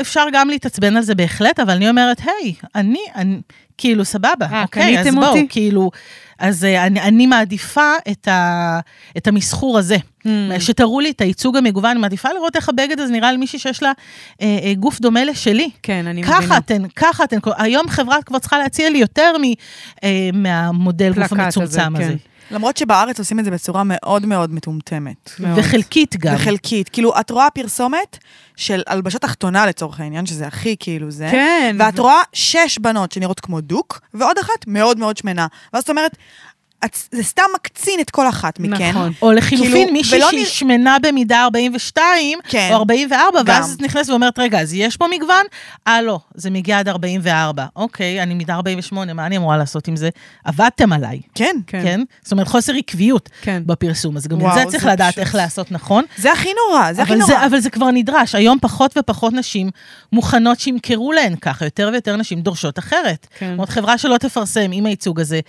[0.01, 3.41] אפשר גם להתעצבן על זה בהחלט, אבל אני אומרת, היי, אני, אני,
[3.77, 5.47] כאילו, סבבה, אה, אוקיי, אז בואו, אותי?
[5.49, 5.91] כאילו,
[6.39, 8.79] אז אה, אני, אני מעדיפה את, ה,
[9.17, 10.59] את המסחור הזה, Mm.
[10.59, 13.91] שתראו לי את הייצוג המגוון, אני מעדיפה לראות איך הבגד הזה נראה למישהי שיש לה
[14.41, 15.69] אה, אה, גוף דומה לשלי.
[15.83, 16.41] כן, אני מבינה.
[16.41, 19.43] ככה אתן, ככה אתן, היום חברה כבר צריכה להציע לי יותר מ,
[20.03, 22.03] אה, מהמודל גוף פלקט הזה, המצומצם הזה.
[22.03, 22.17] כן.
[22.51, 25.31] למרות שבארץ עושים את זה בצורה מאוד מאוד מטומטמת.
[25.39, 25.59] מאוד.
[25.59, 26.35] וחלקית גם.
[26.35, 26.89] וחלקית.
[26.89, 28.17] כאילו, את רואה פרסומת
[28.55, 31.27] של הלבשה תחתונה לצורך העניין, שזה הכי כאילו זה.
[31.31, 31.75] כן.
[31.79, 35.47] ואת רואה שש בנות שנראות כמו דוק, ועוד אחת מאוד מאוד שמנה.
[35.73, 36.17] ואז את אומרת,
[37.11, 38.89] זה סתם מקצין את כל אחת מכן.
[38.89, 39.11] נכון.
[39.21, 43.47] או לחילופין, כאילו, מישהי שהיא נרא- שמנה במידה 42, כן, או 44, גם.
[43.47, 45.45] ואז את נכנסת ואומרת, רגע, אז יש פה מגוון?
[45.87, 47.65] אה, לא, זה מגיע עד 44.
[47.75, 50.09] אוקיי, אני מידה 48, מה אני אמורה לעשות עם זה?
[50.45, 51.55] עבדתם עליי, כן.
[51.67, 51.81] כן.
[51.83, 52.01] כן?
[52.23, 53.63] זאת אומרת, חוסר עקביות כן.
[53.65, 56.03] בפרסום, אז גם את וואו, זה צריך זה לדעת פשוט- איך לעשות נכון.
[56.17, 57.31] זה הכי נורא, זה הכי אבל נורא.
[57.31, 58.35] זה, אבל זה כבר נדרש.
[58.35, 59.69] היום פחות ופחות נשים
[60.13, 63.27] מוכנות שימכרו להן ככה, יותר ויותר נשים דורשות אחרת.
[63.39, 63.45] כן.
[63.47, 65.39] זאת אומרת, חברה שלא תפרסם עם הייצוג הזה,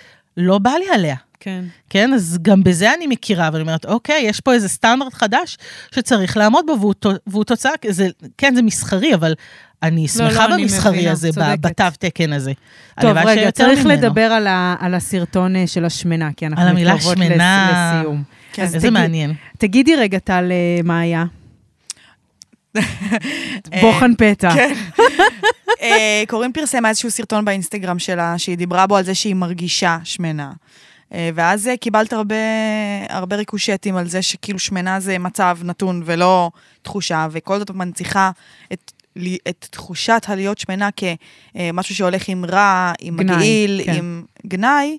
[0.40, 1.16] לא בא לי עליה.
[1.40, 1.64] כן.
[1.90, 5.56] כן, אז גם בזה אני מכירה, ואני אומרת, אוקיי, יש פה איזה סטנדרט חדש
[5.94, 6.94] שצריך לעמוד בו, והוא,
[7.26, 9.34] והוא תוצאה, זה, כן, זה מסחרי, אבל
[9.82, 11.28] אני שמחה לא, אני במסחרי מבינה, הזה.
[11.60, 12.52] בתו תקן הזה.
[13.00, 13.90] טוב, רגע, צריך ממנו.
[13.90, 18.22] לדבר על, ה, על הסרטון אה, של השמנה, כי אנחנו מתקרבות לסיום.
[18.52, 18.62] כן.
[18.62, 19.34] איזה תגיד- מעניין.
[19.58, 21.24] תגידי רגע, טל, אה, מה היה?
[23.82, 24.50] בוחן פתע.
[24.54, 24.74] כן.
[25.80, 30.52] אה, קורין פרסמה איזשהו סרטון באינסטגרם שלה, שהיא דיברה בו על זה שהיא מרגישה שמנה.
[31.14, 32.34] אה, ואז אה, קיבלת הרבה,
[33.08, 36.50] הרבה ריקושטים על זה שכאילו שמנה זה מצב נתון ולא
[36.82, 38.30] תחושה, וכל זאת מנציחה
[38.72, 38.92] את,
[39.48, 43.94] את תחושת הלהיות שמנה כמשהו שהולך עם רע, עם גנאי, מגעיל, כן.
[43.94, 44.98] עם גנאי.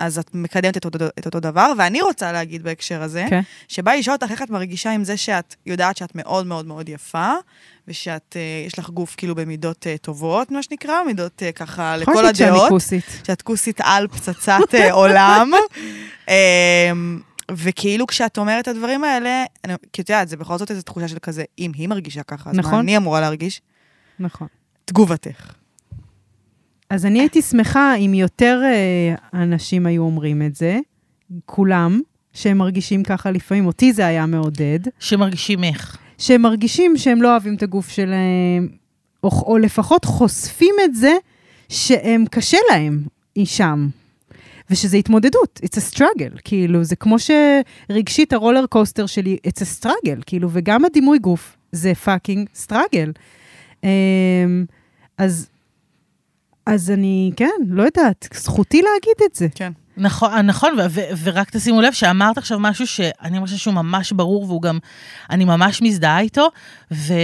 [0.00, 3.40] אז את מקדמת את אותו, את אותו דבר, ואני רוצה להגיד בהקשר הזה, כן.
[3.68, 7.32] שבא לשאול אותך איך את מרגישה עם זה שאת יודעת שאת מאוד מאוד מאוד יפה,
[7.88, 12.14] ושאת, אה, יש לך גוף כאילו במידות אה, טובות, מה שנקרא, מידות אה, ככה יכול
[12.14, 12.68] לכל להגיד שאני הדעות.
[12.68, 13.04] כוסית.
[13.26, 15.50] שאת כוסית על פצצת אה, עולם.
[16.28, 16.90] אה,
[17.52, 21.08] וכאילו כשאת אומרת את הדברים האלה, אני- כי את יודעת, זה בכל זאת איזו תחושה
[21.08, 22.78] של כזה, אם היא מרגישה ככה, אז מה נכון.
[22.78, 23.60] אני אמורה להרגיש?
[24.18, 24.48] נכון.
[24.84, 25.52] תגובתך.
[26.90, 30.78] אז אני הייתי שמחה אם יותר אה, אנשים היו אומרים את זה,
[31.46, 32.00] כולם,
[32.32, 35.98] שהם מרגישים ככה לפעמים, אותי זה היה מעודד, שמרגישים איך.
[36.18, 38.68] שהם מרגישים שהם לא אוהבים את הגוף שלהם,
[39.24, 41.12] או, או לפחות חושפים את זה
[41.68, 43.02] שהם קשה להם
[43.44, 43.88] שם.
[44.70, 49.84] ושזה התמודדות, it's a struggle, כאילו, זה כמו שרגשית ה roller coaster שלי, it's a
[49.84, 53.12] struggle, כאילו, וגם הדימוי גוף זה fucking struggle.
[53.82, 53.86] Um,
[55.18, 55.48] אז,
[56.66, 59.46] אז אני, כן, לא יודעת, זכותי להגיד את זה.
[59.54, 59.72] כן.
[59.96, 64.44] נכון, נכון, ו- ו- ורק תשימו לב שאמרת עכשיו משהו שאני חושבת שהוא ממש ברור,
[64.44, 64.78] והוא גם,
[65.30, 66.48] אני ממש מזדהה איתו,
[66.92, 67.14] ו...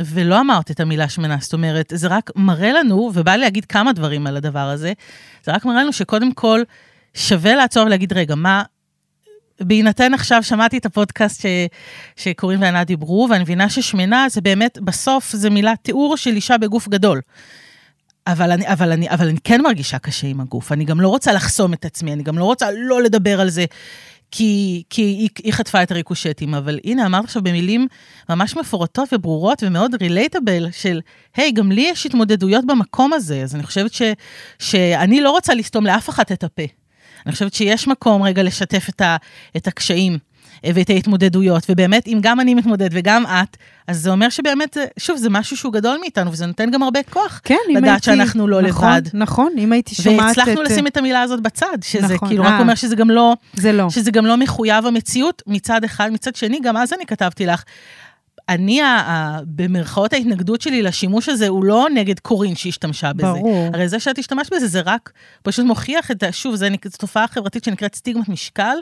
[0.00, 3.92] ולא אמרת את המילה שמנה, זאת אומרת, זה רק מראה לנו, ובא לי להגיד כמה
[3.92, 4.92] דברים על הדבר הזה,
[5.44, 6.62] זה רק מראה לנו שקודם כל
[7.14, 8.62] שווה לעצור ולהגיד, רגע, מה...
[9.60, 11.46] בהינתן עכשיו, שמעתי את הפודקאסט ש,
[12.16, 16.88] שקורין וענת דיברו, ואני מבינה ששמנה זה באמת, בסוף זה מילת תיאור של אישה בגוף
[16.88, 17.20] גדול.
[18.26, 21.32] אבל אני, אבל, אני, אבל אני כן מרגישה קשה עם הגוף, אני גם לא רוצה
[21.32, 23.64] לחסום את עצמי, אני גם לא רוצה לא לדבר על זה,
[24.30, 27.86] כי, כי היא, היא חטפה את הריקושטים, אבל הנה, אמרת עכשיו במילים
[28.30, 31.00] ממש מפורטות וברורות ומאוד רילייטבל של,
[31.36, 34.02] היי, גם לי יש התמודדויות במקום הזה, אז אני חושבת ש,
[34.58, 36.62] שאני לא רוצה לסתום לאף אחת את הפה.
[37.26, 39.16] אני חושבת שיש מקום רגע לשתף את, ה,
[39.56, 40.18] את הקשיים
[40.64, 43.56] ואת ההתמודדויות, ובאמת, אם גם אני מתמודד וגם את,
[43.88, 47.00] אז זה אומר שבאמת, זה- שוב, זה משהו שהוא גדול מאיתנו, וזה נותן גם הרבה
[47.10, 47.40] כוח.
[47.44, 48.04] כן, לדעת הייתי...
[48.04, 49.02] שאנחנו לא נכון, לבד.
[49.14, 50.38] נכון, אם הייתי שומעת את...
[50.38, 52.54] והצלחנו לשים את המילה הזאת בצד, שזה נכון, כאילו אה.
[52.54, 53.90] רק אומר שזה גם לא, זה לא.
[53.90, 57.62] שזה גם לא מחויב המציאות מצד אחד, מצד שני, גם אז אני כתבתי לך,
[58.48, 58.80] אני,
[59.44, 63.26] במרכאות ההתנגדות שלי לשימוש הזה, הוא לא נגד קורין שהשתמשה בזה.
[63.26, 63.70] ברור.
[63.74, 66.24] הרי זה שאת השתמשת בזה, זה רק פשוט מוכיח את.
[66.32, 66.66] שוב, זו
[66.98, 68.76] תופעה חברתית שנקראת סטיגמת משקל,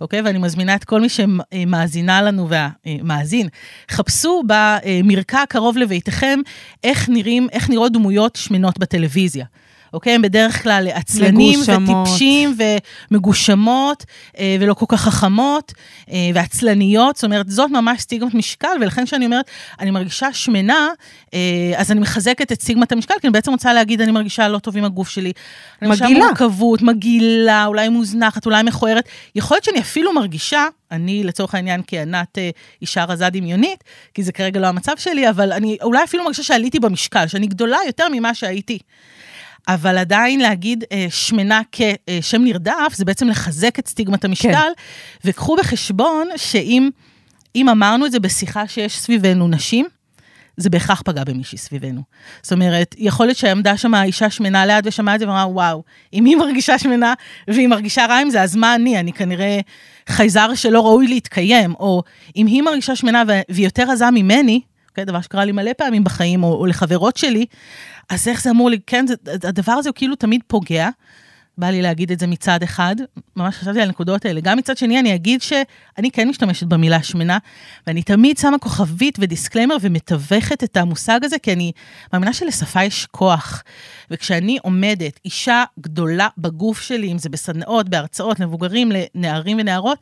[0.00, 0.20] אוקיי?
[0.20, 2.48] ואני מזמינה את כל מי שמאזינה לנו
[2.86, 3.48] ומאזין,
[3.90, 6.40] חפשו במרקע הקרוב לביתכם
[6.84, 9.44] איך נראים, איך נראות דמויות שמנות בטלוויזיה.
[9.94, 10.12] אוקיי?
[10.12, 12.08] הם בדרך כלל עצלנים מגושמות.
[12.08, 12.56] וטיפשים
[13.10, 14.04] ומגושמות
[14.38, 15.72] אה, ולא כל כך חכמות
[16.10, 20.88] אה, ועצלניות, זאת אומרת, זאת ממש סטיגמת משקל, ולכן כשאני אומרת, אני מרגישה שמנה,
[21.34, 24.58] אה, אז אני מחזקת את סטיגמת המשקל, כי אני בעצם רוצה להגיד, אני מרגישה לא
[24.58, 25.32] טוב עם הגוף שלי.
[25.82, 26.24] אני מרגישה מגעילה.
[26.26, 29.08] מורכבות, מגעילה, אולי מוזנחת, אולי מכוערת.
[29.34, 32.50] יכול להיות שאני אפילו מרגישה, אני לצורך העניין כענת אה,
[32.82, 33.84] אישה רזה דמיונית,
[34.14, 37.78] כי זה כרגע לא המצב שלי, אבל אני אולי אפילו מרגישה שעליתי במשקל, שאני גדולה
[37.86, 38.78] יותר ממה שהייתי.
[39.68, 44.72] אבל עדיין להגיד אה, שמנה כשם נרדף, זה בעצם לחזק את סטיגמת המשקל, כן.
[45.24, 46.90] וקחו בחשבון שאם
[47.56, 49.86] אם אמרנו את זה בשיחה שיש סביבנו נשים,
[50.56, 52.02] זה בהכרח פגע במישהי סביבנו.
[52.42, 56.24] זאת אומרת, יכול להיות שעמדה שם אישה שמנה ליד ושמעה את זה ואמרה, וואו, אם
[56.24, 57.14] היא מרגישה שמנה
[57.48, 59.00] והיא מרגישה רע עם זה, אז מה אני?
[59.00, 59.60] אני כנראה
[60.08, 61.74] חייזר שלא ראוי להתקיים.
[61.74, 62.02] או
[62.36, 64.60] אם היא מרגישה שמנה והיא יותר רזה ממני,
[65.02, 67.46] okay, דבר שקרה לי מלא פעמים בחיים, או, או לחברות שלי,
[68.10, 69.14] אז איך זה אמור לי, כן, זה,
[69.48, 70.88] הדבר הזה הוא כאילו תמיד פוגע,
[71.58, 72.96] בא לי להגיד את זה מצד אחד,
[73.36, 74.40] ממש חשבתי על הנקודות האלה.
[74.40, 77.38] גם מצד שני, אני אגיד שאני כן משתמשת במילה שמנה,
[77.86, 81.72] ואני תמיד שמה כוכבית ו disclaimer ומתווכת את המושג הזה, כי אני
[82.12, 83.62] מאמינה שלשפה יש כוח.
[84.10, 89.98] וכשאני עומדת, אישה גדולה בגוף שלי, אם זה בסדנאות, בהרצאות, למבוגרים, לנערים ונערות,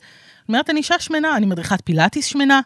[0.47, 2.61] אומרת, אני אישה שמנה, אני מדריכת פילאטיס שמנה,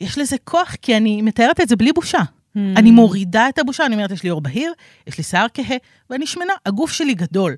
[0.00, 2.18] יש לזה כוח, כי אני מתארת את זה בלי בושה.
[2.18, 2.58] Hmm.
[2.76, 4.72] אני מורידה את הבושה, אני אומרת, יש לי עור בהיר,
[5.06, 5.76] יש לי שיער כהה,
[6.10, 7.56] ואני שמנה, הגוף שלי גדול.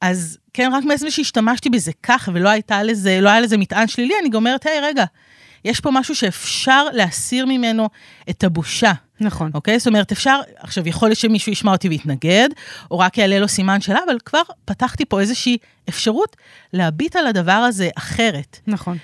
[0.00, 4.14] אז כן, רק מעצם שהשתמשתי בזה ככה, ולא הייתה לזה, לא היה לזה מטען שלילי,
[4.20, 5.04] אני גם אומרת, היי, רגע,
[5.64, 7.88] יש פה משהו שאפשר להסיר ממנו
[8.30, 8.92] את הבושה.
[9.20, 9.50] נכון.
[9.54, 9.78] אוקיי?
[9.78, 12.48] זאת אומרת, אפשר, עכשיו, יכול להיות שמישהו ישמע אותי ויתנגד,
[12.90, 15.56] או רק יעלה לו סימן שאלה, אבל כבר פתחתי פה איזושהי
[15.88, 16.36] אפשרות
[16.72, 18.58] להביט על הדבר הזה אחרת.
[18.66, 18.98] נכון.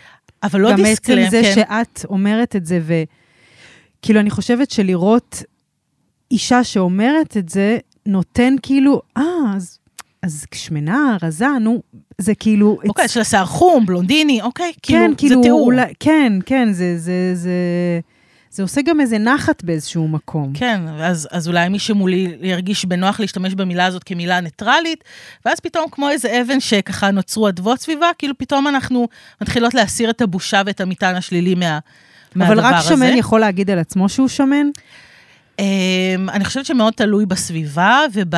[0.47, 1.55] אבל לא דיסקלם, גם עצם זה כן.
[1.55, 2.81] שאת אומרת את זה,
[4.01, 5.43] וכאילו, אני חושבת שלראות
[6.31, 9.23] אישה שאומרת את זה, נותן כאילו, אה,
[9.57, 9.79] אז,
[10.23, 11.83] אז שמנה, רזה, נו,
[12.19, 12.79] זה כאילו...
[12.89, 14.73] אוקיי, it's- יש לה שיער חום, בלונדיני, אוקיי?
[14.83, 15.61] כאילו, כן, כאילו, זה תיאור.
[15.61, 17.51] אולי, כן, כן, זה, זה, זה,
[18.57, 20.53] זה עושה גם איזה נחת באיזשהו מקום.
[20.55, 25.05] כן, אז, אז אולי מי שמולי ירגיש בנוח להשתמש במילה הזאת כמילה ניטרלית,
[25.45, 29.09] ואז פתאום כמו איזה אבן שככה נוצרו אדוות סביבה, כאילו פתאום אנחנו
[29.41, 31.79] מתחילות להסיר את הבושה ואת המטען השלילי מה,
[32.35, 32.89] מהדבר אבל רק הזה.
[32.89, 34.67] שמן יכול להגיד על עצמו שהוא שמן?
[35.57, 35.61] Um,
[36.33, 38.35] אני חושבת שמאוד תלוי בסביבה וב,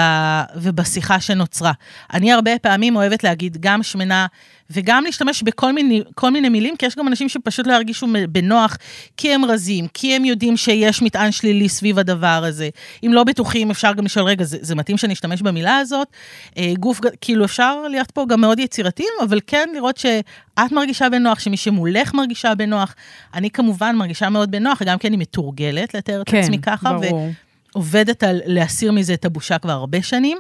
[0.56, 1.72] ובשיחה שנוצרה.
[2.12, 4.26] אני הרבה פעמים אוהבת להגיד גם שמנה
[4.70, 8.76] וגם להשתמש בכל מיני, כל מיני מילים, כי יש גם אנשים שפשוט לא ירגישו בנוח,
[9.16, 12.68] כי הם רזים, כי הם יודעים שיש מטען שלילי סביב הדבר הזה.
[13.06, 16.08] אם לא בטוחים, אפשר גם לשאול, רגע, זה, זה מתאים שאני אשתמש במילה הזאת?
[16.50, 21.38] Uh, גוף, כאילו אפשר להיות פה גם מאוד יצירתיים, אבל כן לראות שאת מרגישה בנוח,
[21.38, 22.94] שמי שמולך מרגישה בנוח.
[23.34, 26.92] אני כמובן מרגישה מאוד בנוח, גם כי אני מתורגלת לתאר את כן, עצמי ככה.
[26.92, 27.30] ברור.
[27.72, 30.38] עובדת על להסיר מזה את הבושה כבר הרבה שנים.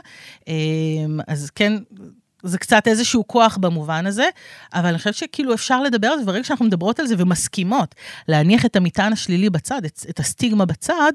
[0.48, 0.54] אמ,
[1.26, 1.72] אז כן,
[2.42, 4.28] זה קצת איזשהו כוח במובן הזה,
[4.74, 7.94] אבל אני חושבת שכאילו אפשר לדבר על זה, וברגע שאנחנו מדברות על זה ומסכימות
[8.28, 11.12] להניח את המטען השלילי בצד, את, את הסטיגמה בצד,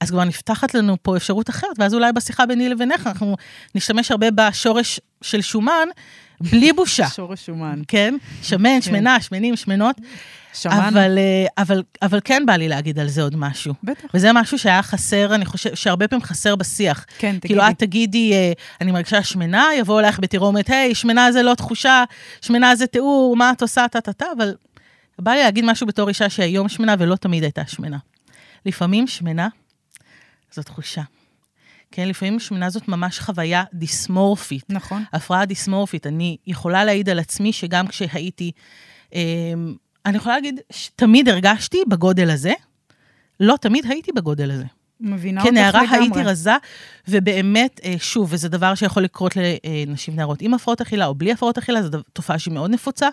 [0.00, 3.36] אז כבר נפתחת לנו פה אפשרות אחרת, ואז אולי בשיחה ביני לבינך אנחנו
[3.74, 5.88] נשתמש הרבה בשורש של שומן,
[6.40, 7.08] בלי בושה.
[7.08, 7.82] שורש שומן.
[7.88, 8.14] כן?
[8.42, 9.96] שמן, שמנה, שמנים, שמנות.
[10.56, 10.72] שמן?
[10.72, 13.74] אבל, אה, אבל, אבל כן בא לי להגיד על זה עוד משהו.
[13.84, 14.08] בטח.
[14.14, 17.06] וזה משהו שהיה חסר, אני חושבת, שהרבה פעמים חסר בשיח.
[17.18, 17.48] כן, תגידי.
[17.48, 22.04] כאילו, את תגידי, אה, אני מרגישה שמנה, יבואו אלייך בתירומת, היי, שמנה זה לא תחושה,
[22.40, 24.54] שמנה זה תיאור, מה את עושה, טה-טה-טה, אבל
[25.18, 27.98] בא לי להגיד משהו בתור אישה שהיום שמנה ולא תמיד הייתה שמנה.
[28.66, 29.48] לפעמים שמנה
[30.52, 31.02] זו תחושה.
[31.90, 34.64] כן, לפעמים שמנה זאת ממש חוויה דיסמורפית.
[34.68, 35.04] נכון.
[35.12, 36.06] הפרעה דיסמורפית.
[36.06, 38.52] אני יכולה להעיד על עצמי שגם כשהייתי,
[39.14, 39.20] אה,
[40.06, 42.52] אני יכולה להגיד שתמיד הרגשתי בגודל הזה,
[43.40, 44.64] לא תמיד הייתי בגודל הזה.
[45.00, 45.98] מבינה אותך כנערה לגמרי.
[45.98, 46.52] הייתי רזה,
[47.08, 51.58] ובאמת, אה, שוב, וזה דבר שיכול לקרות לנשים נערות עם הפרעות אכילה או בלי הפרעות
[51.58, 53.08] אכילה, זו תופעה שהיא מאוד נפוצה.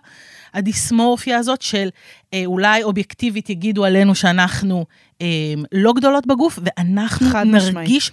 [0.53, 1.89] הדיסמורפיה הזאת של
[2.33, 4.85] אה, אולי אובייקטיבית יגידו עלינו שאנחנו
[5.71, 7.75] לא גדולות בגוף, ואנחנו חד משמעית.
[7.75, 8.11] נרגיש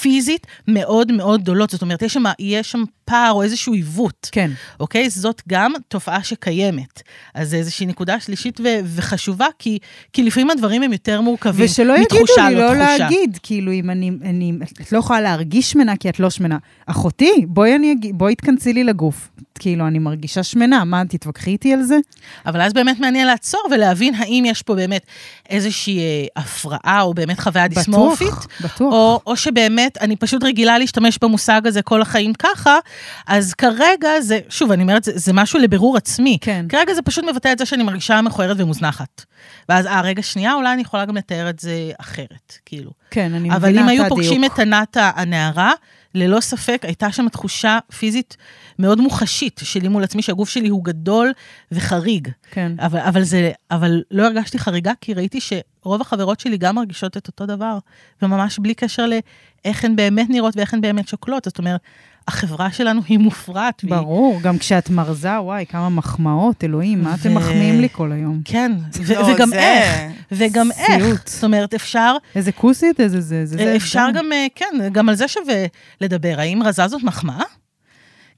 [0.00, 1.70] פיזית מאוד מאוד גדולות.
[1.70, 4.28] זאת אומרת, יש שם, יש שם פער או איזשהו עיוות.
[4.32, 4.50] כן.
[4.80, 5.10] אוקיי?
[5.10, 7.02] זאת גם תופעה שקיימת.
[7.34, 9.78] אז זה איזושהי נקודה שלישית ו- וחשובה, כי,
[10.12, 12.74] כי לפעמים הדברים הם יותר מורכבים ושלא יגידו לי לא לא.
[12.74, 16.58] להגיד, כאילו, אם אני, אני, את לא יכולה להרגיש שמנה כי את לא שמנה.
[16.86, 19.28] אחותי, בואי, אני, בואי תכנסי לי לגוף.
[19.58, 21.98] כאילו, אני מרגישה שמנה, מה, תתווכחי איתי על זה?
[22.46, 25.06] אבל אז באמת מעניין לעצור ולהבין האם יש פה באמת
[25.50, 28.28] איזושהי אה, הפרעה, או באמת חוויה דיסמורפית.
[28.28, 28.92] בטוח, בטוח.
[28.92, 32.78] או, או שבאמת, אני פשוט רגילה להשתמש במושג הזה כל החיים ככה,
[33.26, 36.38] אז כרגע זה, שוב, אני אומרת, זה, זה משהו לבירור עצמי.
[36.40, 36.66] כן.
[36.68, 39.24] כרגע זה פשוט מבטא את זה שאני מרגישה מכוערת ומוזנחת.
[39.68, 42.90] ואז, אה, רגע, שנייה, אולי אני יכולה גם לתאר את זה אחרת, כאילו.
[43.10, 44.18] כן, אני אבל מבינה אם את היו הדיוק.
[44.18, 45.72] פוגשים את ענת הנערה,
[46.14, 48.36] ללא ספק הייתה שם תחושה פיזית
[48.78, 51.32] מאוד מוחשית שלי מול עצמי, שהגוף שלי הוא גדול
[51.72, 52.28] וחריג.
[52.50, 52.72] כן.
[52.78, 55.40] אבל, אבל, זה, אבל לא הרגשתי חריגה, כי ראיתי
[55.84, 57.78] שרוב החברות שלי גם מרגישות את אותו דבר,
[58.22, 61.44] וממש בלי קשר לאיך הן באמת נראות ואיך הן באמת שוקלות.
[61.44, 61.80] זאת אומרת,
[62.28, 63.82] החברה שלנו היא מופרעת.
[63.84, 68.12] והיא- ברור, גם כשאת מרזה, וואי, כמה מחמאות, אלוהים, מה אתם ו- מחמיאים לי כל
[68.12, 68.40] היום?
[68.44, 68.72] כן,
[69.02, 71.02] ו- לא, וגם זה- איך, וגם איך.
[71.02, 71.26] סיוט.
[71.28, 73.76] זאת אומרת, אפשר איזה כוסית, איזה זה, זה, זה.
[73.76, 74.18] אפשר זה.
[74.18, 75.64] גם, אה, כן, גם על זה שווה
[76.00, 76.34] לדבר.
[76.38, 77.42] האם רזה זאת מחמאה?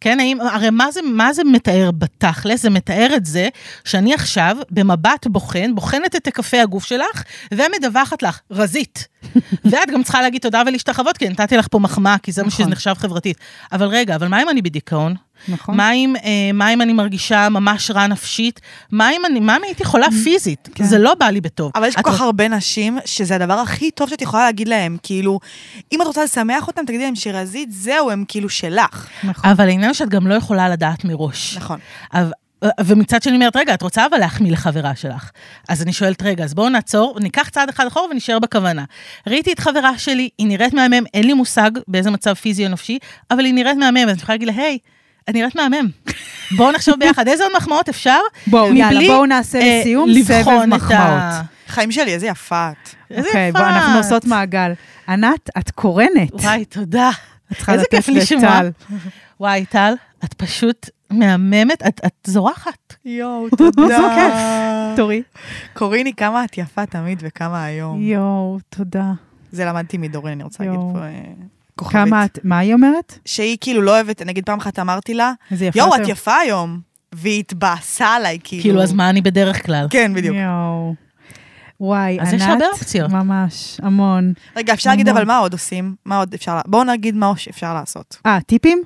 [0.07, 2.63] כן, האם, הרי מה זה, מה זה מתאר בתכלס?
[2.63, 3.49] זה מתאר את זה
[3.85, 7.23] שאני עכשיו, במבט בוחן, בוחנת את היקפי הגוף שלך,
[7.55, 9.09] ומדווחת לך, רזית.
[9.71, 12.65] ואת גם צריכה להגיד תודה ולהשתחוות, כי נתתי לך פה מחמאה, כי זה מה נכון.
[12.65, 13.37] שזה נחשב חברתית.
[13.73, 15.15] אבל רגע, אבל מה אם אני בדיכאון?
[15.49, 15.77] נכון?
[15.77, 18.61] מה אם, אה, מה אם אני מרגישה ממש רע נפשית?
[18.91, 20.69] מה אם אני, מה אם הייתי חולה פיזית?
[20.75, 20.85] כן.
[20.85, 21.73] זה לא בא לי בטוב.
[21.75, 24.97] אבל יש כל כך הרבה נשים שזה הדבר הכי טוב שאת יכולה להגיד להם.
[25.03, 25.41] כאילו,
[25.93, 29.07] אם את רוצה לשמח אותם, תגידי להם שרזית, זהו, הם כאילו שלך.
[29.25, 29.51] נכון.
[29.51, 31.57] אבל העניין שאת גם לא יכולה לדעת מראש.
[31.57, 31.79] נכון.
[32.15, 32.31] אבל-
[32.85, 35.31] ומצד שני אומרת, רגע, את רוצה אבל להחמיא לחברה שלך.
[35.69, 38.85] אז אני שואלת, רגע, אז בואו נעצור, ניקח צעד אחד אחורה ונשאר בכוונה.
[39.27, 42.99] ראיתי את חברה שלי, היא נראית מהמם, אין לי מושג באיזה מצב פיזי או נפשי,
[43.31, 44.79] אבל היא נראית מהמם, אז אני יכולה להגיד לה, היי,
[45.31, 45.89] את נראית מהמם.
[46.57, 48.19] בואו נחשוב ביחד, איזה עוד מחמאות אפשר?
[48.47, 51.23] בואו, יאללה, בואו נעשה אה, לסיום סבב את מחמאות.
[51.67, 52.89] חיים שלי, איזה יפה את.
[53.11, 54.05] איזה אוקיי, יפה בואו, אנחנו את.
[54.05, 54.73] עושות מעגל.
[55.09, 56.33] ענת, את קורנת.
[56.33, 57.11] וואי, תודה.
[57.53, 58.63] את צריכה איזה לתת כיף לשמוע.
[58.63, 58.71] לטל.
[59.41, 62.95] וואי, טל, את פשוט מהממת, את, את זורחת.
[63.05, 63.99] יואו, תודה.
[64.15, 64.35] כיף.
[64.97, 65.23] תורי.
[65.75, 68.03] קוריני, כמה את יפה תמיד וכמה היום.
[68.03, 69.13] יואו, תודה.
[69.53, 70.81] זה למדתי מדורין, אני רוצה להגיד.
[70.93, 71.21] פה אה,
[71.79, 72.05] כוכבית.
[72.07, 73.19] כמה את, מה היא אומרת?
[73.25, 76.81] שהיא כאילו לא אוהבת, נגיד פעם אחת אמרתי לה, יואו, את את היום." יפה היום.
[77.13, 78.63] והיא התבאסה עליי, כאילו.
[78.63, 79.87] כאילו, אז מה אני בדרך כלל?
[79.91, 80.37] כן, בדיוק.
[80.37, 80.95] יואו.
[81.81, 83.11] וואי, אז ענת, יש הרבה אופציות.
[83.11, 84.33] ממש, המון.
[84.57, 85.21] רגע, אפשר להגיד, המון.
[85.23, 85.95] אבל מה עוד עושים?
[86.05, 88.17] מה עוד אפשר, בואו נגיד מה עוד אפשר לעשות.
[88.27, 88.83] אה, טיפים?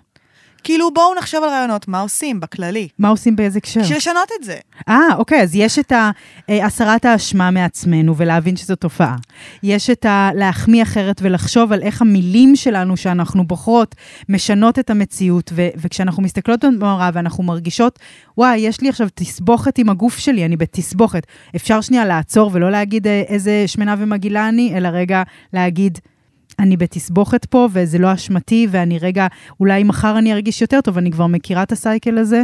[0.64, 2.88] כאילו, בואו נחשוב על רעיונות, מה עושים בכללי.
[2.98, 3.80] מה עושים באיזה הקשר?
[3.80, 4.56] בשביל לשנות את זה.
[4.88, 6.10] אה, אוקיי, אז יש את ה-
[6.50, 9.16] אה, הסרת האשמה מעצמנו ולהבין שזו תופעה.
[9.62, 10.30] יש את ה...
[10.34, 13.94] להחמיא אחרת ולחשוב על איך המילים שלנו שאנחנו בוחרות
[14.28, 17.98] משנות את המציאות, ו- וכשאנחנו מסתכלות במראה ואנחנו מרגישות,
[18.38, 21.26] וואי, יש לי עכשיו תסבוכת עם הגוף שלי, אני בתסבוכת.
[21.56, 25.98] אפשר שנייה לעצור ולא להגיד אה, איזה שמנה ומגעילה אני, אלא רגע להגיד,
[26.58, 29.26] אני בתסבוכת פה, וזה לא אשמתי, ואני רגע,
[29.60, 32.42] אולי מחר אני ארגיש יותר טוב, אני כבר מכירה את הסייקל הזה.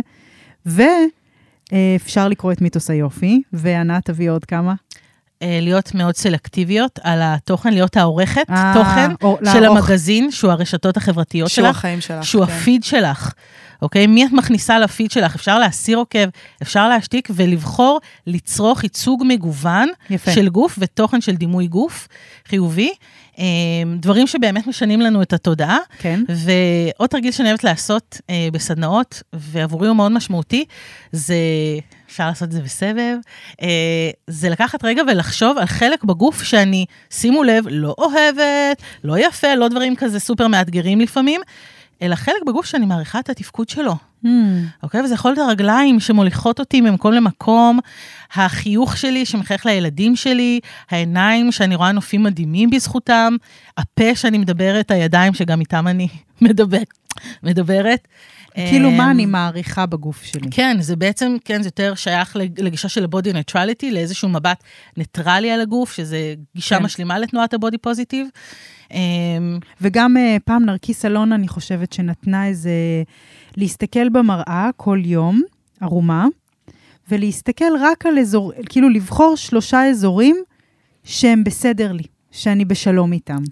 [1.73, 4.75] ואפשר לקרוא את מיתוס היופי, וענת, תביא עוד כמה.
[5.43, 9.79] אה, להיות מאוד סלקטיביות על התוכן, להיות העורכת אה, תוכן או- של לערוך.
[9.79, 12.25] המגזין, שהוא הרשתות החברתיות שהוא שלך, החיים שלך.
[12.25, 12.53] שהוא כן.
[12.53, 13.33] הפיד שלך.
[13.83, 14.07] אוקיי?
[14.07, 15.35] מי את מכניסה לפיד שלך?
[15.35, 16.29] אפשר להסיר עוקב,
[16.63, 20.31] אפשר להשתיק ולבחור לצרוך ייצוג מגוון יפה.
[20.33, 22.09] של גוף ותוכן של דימוי גוף
[22.49, 22.91] חיובי.
[23.39, 23.45] אה,
[23.97, 25.79] דברים שבאמת משנים לנו את התודעה.
[25.99, 26.21] כן.
[26.29, 30.65] ועוד תרגיל שאני אוהבת לעשות אה, בסדנאות, ועבורי הוא מאוד משמעותי,
[31.13, 31.37] זה,
[32.07, 33.17] אפשר לעשות את זה בסבב,
[33.63, 39.55] אה, זה לקחת רגע ולחשוב על חלק בגוף שאני, שימו לב, לא אוהבת, לא יפה,
[39.55, 41.41] לא דברים כזה סופר מאתגרים לפעמים,
[42.03, 43.95] אלא חלק בגוף שאני מעריכה את התפקוד שלו.
[44.27, 45.01] Hmm, אוקיי?
[45.03, 47.79] וזה יכול להיות הרגליים שמוליכות אותי ממקום למקום,
[48.35, 50.61] החיוך שלי שמחייך לילדים שלי,
[50.91, 53.37] העיניים שאני רואה נופים מדהימים בזכותם,
[53.79, 56.09] הפה שאני מדברת, הידיים שגם איתם אני
[56.43, 56.79] מדבר,
[57.43, 58.09] מדברת.
[58.55, 60.49] כאילו, מה אמ, אני מעריכה בגוף שלי?
[60.51, 64.63] כן, זה בעצם, כן, זה יותר שייך לג- לגישה של ה-body neutrality, לאיזשהו מבט
[64.97, 66.19] ניטרלי על הגוף, שזה
[66.55, 66.83] גישה כן.
[66.83, 68.39] משלימה לתנועת ה-body positive.
[68.91, 72.71] אמ, וגם אה, פעם נרקיס אלון, אני חושבת, שנתנה איזה...
[73.57, 75.43] להסתכל במראה כל יום,
[75.81, 76.27] ערומה,
[77.11, 80.37] ולהסתכל רק על אזור, כאילו לבחור שלושה אזורים
[81.05, 83.43] שהם בסדר לי, שאני בשלום איתם.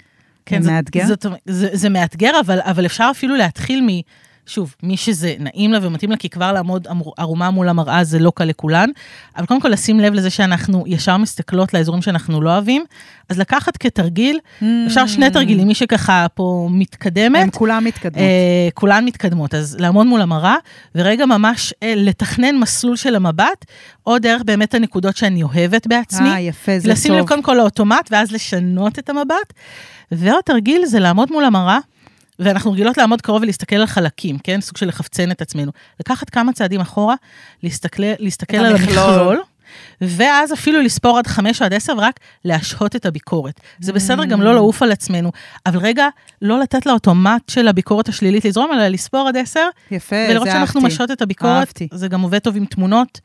[0.47, 1.07] כן, זה מאתגר?
[1.07, 3.89] זאת, זה, זה מאתגר, אבל, אבל אפשר אפילו להתחיל מ...
[4.47, 6.87] שוב, מי שזה נעים לה ומתאים לה, כי כבר לעמוד
[7.19, 8.89] ערומה מול המראה זה לא קל לכולן,
[9.37, 12.85] אבל קודם כל לשים לב לזה שאנחנו ישר מסתכלות לאזורים שאנחנו לא אוהבים,
[13.29, 14.39] אז לקחת כתרגיל,
[14.87, 18.19] אפשר שני תרגילים, מי שככה פה מתקדמת, הם כולם מתקדמות.
[18.19, 20.57] אה, כולן מתקדמות, אז לעמוד מול המראה,
[20.95, 23.65] ורגע ממש אה, לתכנן מסלול של המבט,
[24.07, 26.29] או דרך באמת הנקודות שאני אוהבת בעצמי.
[26.29, 27.29] אה, יפה, זה לשים לב טוב.
[27.29, 29.53] קודם כל לאוטומט, ואז לשנות את המבט.
[30.13, 31.79] ועוד תרגיל זה לעמוד מול המראה,
[32.39, 34.61] ואנחנו רגילות לעמוד קרוב ולהסתכל על חלקים, כן?
[34.61, 35.73] סוג של לחפצן את עצמנו.
[36.01, 37.15] לקחת כמה צעדים אחורה,
[37.63, 38.99] להסתכל, להסתכל על המכלול.
[38.99, 39.43] המכלול.
[40.01, 43.61] ואז אפילו לספור עד חמש או עד עשר, ורק להשהות את הביקורת.
[43.81, 45.33] זה בסדר גם לא לעוף על עצמנו,
[45.67, 46.09] אבל רגע,
[46.43, 50.81] לא לתת לאוטומט של הביקורת השלילית לזרום, אלא לספור עד עשר, יפה, ולראות זה שאנחנו
[50.81, 50.95] אהבתי.
[50.95, 51.53] משהות את הביקורת.
[51.59, 51.89] אהבתי.
[51.93, 53.21] זה גם עובד טוב עם תמונות,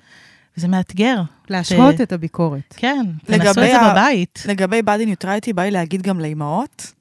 [0.58, 1.22] וזה מאתגר.
[1.50, 2.74] להשהות את הביקורת.
[2.78, 4.44] כן, תנסו את לגבי זה ה- בבית.
[4.48, 6.92] לגבי body neutrality, בא לי להגיד גם לאימהות,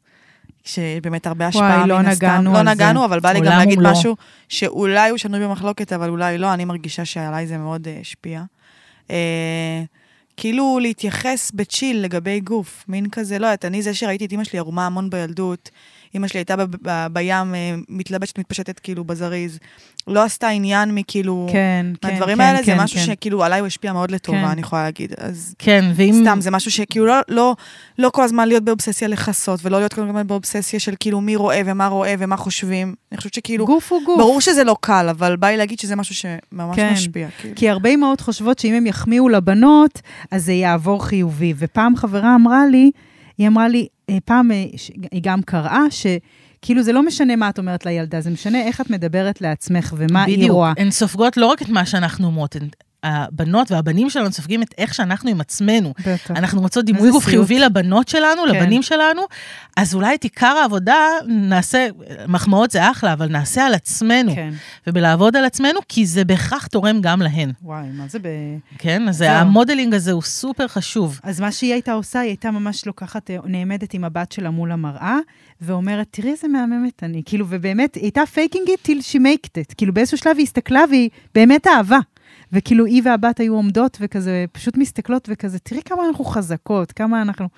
[0.68, 2.26] שבאמת הרבה השפעה וואי, לא מן הסתם.
[2.26, 2.70] נגענו לא על זה.
[2.70, 3.92] נגענו, אבל בא לי גם להגיד ומלואו.
[3.92, 4.16] משהו
[4.48, 8.42] שאולי הוא שנוי במחלוקת, אבל אולי לא, אני מרגישה שעליי זה מאוד אה, השפיע.
[9.10, 9.82] אה,
[10.36, 14.58] כאילו להתייחס בצ'יל לגבי גוף, מין כזה, לא יודעת, אני זה שראיתי את אמא שלי
[14.58, 15.70] ערומה המון בילדות,
[16.14, 19.58] אמא שלי הייתה ב- ב- בים, אה, מתלבשת, מתפשטת כאילו בזריז,
[20.06, 21.48] לא עשתה עניין מכאילו...
[21.52, 23.06] כן, כן, כן, האלה זה כן, משהו כן.
[23.06, 24.44] שכאילו עליי הוא השפיע מאוד לטובה, כן.
[24.44, 25.12] אני יכולה להגיד.
[25.18, 26.20] אז כן, ואם...
[26.22, 27.56] סתם, זה משהו שכאילו לא, לא,
[27.98, 31.60] לא כל הזמן להיות באובססיה לכסות, ולא להיות כל הזמן באובססיה של כאילו מי רואה
[31.66, 32.94] ומה רואה ומה חושבים.
[33.12, 34.18] אני חושבת שכאילו, גוף הוא גוף.
[34.18, 36.92] ברור שזה לא קל, אבל בא לי להגיד שזה משהו שממש כן.
[36.92, 37.28] משפיע.
[37.40, 37.54] כאילו.
[37.56, 40.00] כי הרבה אמהות חושבות שאם הם יחמיאו לבנות,
[40.30, 41.54] אז זה יעבור חיובי.
[41.58, 42.90] ופעם חברה אמרה לי,
[43.38, 44.64] היא אמרה לי, אה, פעם אה,
[45.12, 48.90] היא גם קראה שכאילו זה לא משנה מה את אומרת לילדה, זה משנה איך את
[48.90, 50.52] מדברת לעצמך ומה היא בדיוק.
[50.52, 50.72] רואה.
[50.78, 52.56] הן סופגות לא רק את מה שאנחנו אומרות,
[53.02, 55.94] הבנות והבנים שלנו סופגים את איך שאנחנו עם עצמנו.
[56.00, 56.30] בטח.
[56.30, 57.24] אנחנו רוצות דימוי גוף.
[57.24, 58.54] חיובי לבנות שלנו, כן.
[58.54, 59.22] לבנים שלנו,
[59.76, 60.96] אז אולי את עיקר העבודה
[61.26, 61.88] נעשה,
[62.28, 64.34] מחמאות זה אחלה, אבל נעשה על עצמנו.
[64.34, 64.52] כן.
[64.86, 68.28] ובלעבוד על עצמנו, כי זה בהכרח תורם גם להן, וואי, מה זה ב...
[68.78, 69.08] כן?
[69.08, 69.30] אז זהו.
[69.30, 71.20] המודלינג הזה הוא סופר חשוב.
[71.22, 74.72] אז מה שהיא הייתה עושה, היא הייתה ממש לוקחת, אה, נעמדת עם הבת שלה מול
[74.72, 75.18] המראה,
[75.60, 77.22] ואומרת, תראי איזה מהממת אני.
[77.26, 79.74] כאילו, ובאמת, היא הייתה faking it till she maked it.
[79.76, 81.98] כאילו, באיזשהו שלב היא הסתכלה והיא באמת אהבה.
[82.52, 87.48] וכאילו, היא והבת היו עומדות וכזה, פשוט מסתכלות וכזה, תראי כמה אנחנו חזקות, כמה אנחנו...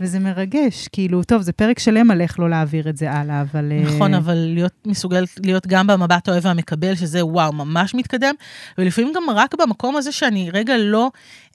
[0.00, 3.72] וזה מרגש, כאילו, טוב, זה פרק שלם על איך לא להעביר את זה הלאה, אבל...
[3.72, 8.34] אה, נכון, אבל להיות מסוגלת להיות גם במבט האוהב והמקבל, שזה וואו, ממש מתקדם,
[8.78, 11.10] ולפעמים גם רק במקום הזה שאני רגע לא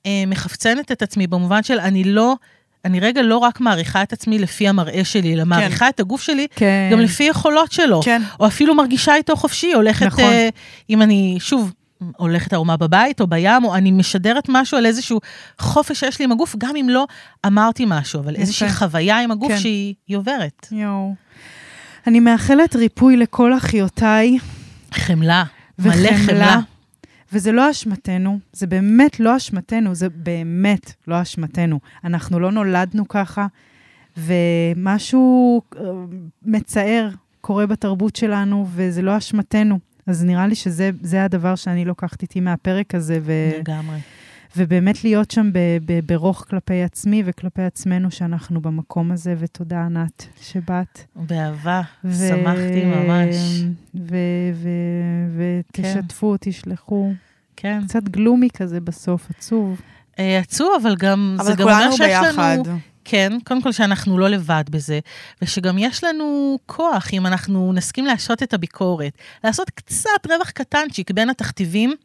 [0.06, 2.36] אה, מחפצנת את עצמי, במובן של אני לא,
[2.86, 6.48] אני רגע לא רק מעריכה את עצמי לפי המראה שלי, אלא מעריכה את הגוף שלי
[6.56, 6.90] כן.
[6.92, 8.02] גם לפי יכולות שלו.
[8.04, 8.22] כן.
[8.40, 10.24] או אפילו מרגישה איתו חופשי, הולכת, נכון.
[10.24, 10.50] אה,
[10.90, 11.74] אם אני, שוב,
[12.18, 15.20] הולכת ערומה בבית או בים, או אני משדרת משהו על איזשהו
[15.60, 17.08] חופש שיש לי עם הגוף, גם אם לא
[17.46, 18.36] אמרתי משהו, אבל.
[18.36, 19.58] איזושהי חוויה עם הגוף כן.
[19.58, 20.68] שהיא היא עוברת.
[20.72, 21.16] יואו.
[22.08, 24.38] אני מאחלת ריפוי לכל אחיותיי.
[24.94, 25.44] חמלה,
[25.80, 26.18] מלא.
[26.26, 26.60] חמלה.
[27.34, 31.80] וזה לא אשמתנו, זה באמת לא אשמתנו, זה באמת לא אשמתנו.
[32.04, 33.48] אנחנו לא נולדנו ככה,
[34.18, 35.82] ומשהו אה,
[36.46, 37.10] מצער
[37.42, 39.80] קורה בתרבות שלנו, וזה לא אשמתנו.
[40.08, 43.98] אז נראה לי שזה זה הדבר שאני לוקחת איתי מהפרק הזה, ו, לגמרי.
[44.58, 50.28] ובאמת להיות שם ב, ב, ברוך כלפי עצמי וכלפי עצמנו שאנחנו במקום הזה, ותודה ענת
[50.42, 51.00] שבאת.
[51.16, 53.36] באהבה, ו- שמחתי ממש.
[53.96, 54.16] ו-
[54.54, 55.38] ו-
[55.70, 57.14] ותשתפו, תשלחו.
[57.56, 57.82] כן.
[57.88, 59.82] קצת גלומי כזה בסוף, עצוב.
[60.20, 62.58] אה, עצוב, אבל גם, זה אבל גם אומר כולנו שיש ביחד.
[62.68, 62.78] לנו...
[63.06, 65.00] כן, קודם כל שאנחנו לא לבד בזה,
[65.42, 71.30] ושגם יש לנו כוח אם אנחנו נסכים להשעות את הביקורת, לעשות קצת רווח קטנצ'יק בין
[71.30, 71.96] התכתיבים.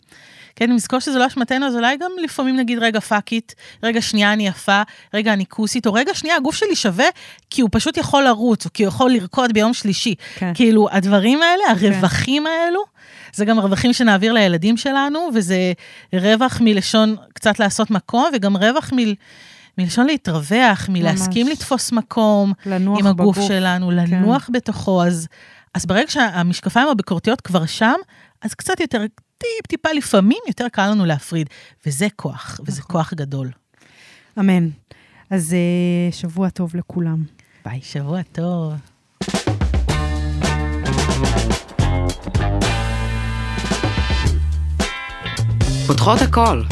[0.57, 4.33] כן, נזכור שזה לא אשמתנו, אז אולי גם לפעמים נגיד, רגע, fuck it, רגע, שנייה,
[4.33, 4.83] אני יפה,
[5.15, 7.07] רגע, אני כוסית, או רגע, שנייה, הגוף שלי שווה,
[7.51, 10.15] כי הוא פשוט יכול לרוץ, או כי הוא יכול לרקוד ביום שלישי.
[10.35, 10.53] כן.
[10.55, 12.81] כאילו, הדברים האלה, הרווחים האלו,
[13.35, 15.73] זה גם הרווחים שנעביר לילדים שלנו, וזה
[16.13, 19.15] רווח מלשון קצת לעשות מקום, וגם רווח מל...
[19.79, 23.49] מלשון להתרווח, מלהסכים לתפוס מקום עם הגוף בגוף.
[23.49, 25.05] שלנו, לנוח בתוכו.
[25.05, 25.29] אז,
[25.75, 27.95] אז ברגע שהמשקפיים הביקורתיות כבר שם,
[28.43, 29.01] אז קצת יותר,
[29.39, 31.49] טיפ-טיפה לפעמים יותר קל לנו להפריד.
[31.87, 33.51] וזה כוח, וזה כוח גדול.
[34.39, 34.69] אמן.
[35.31, 37.25] אז אה, שבוע טוב לכולם.
[37.65, 38.73] ביי, שבוע טוב.
[45.87, 46.63] פותחות הכל.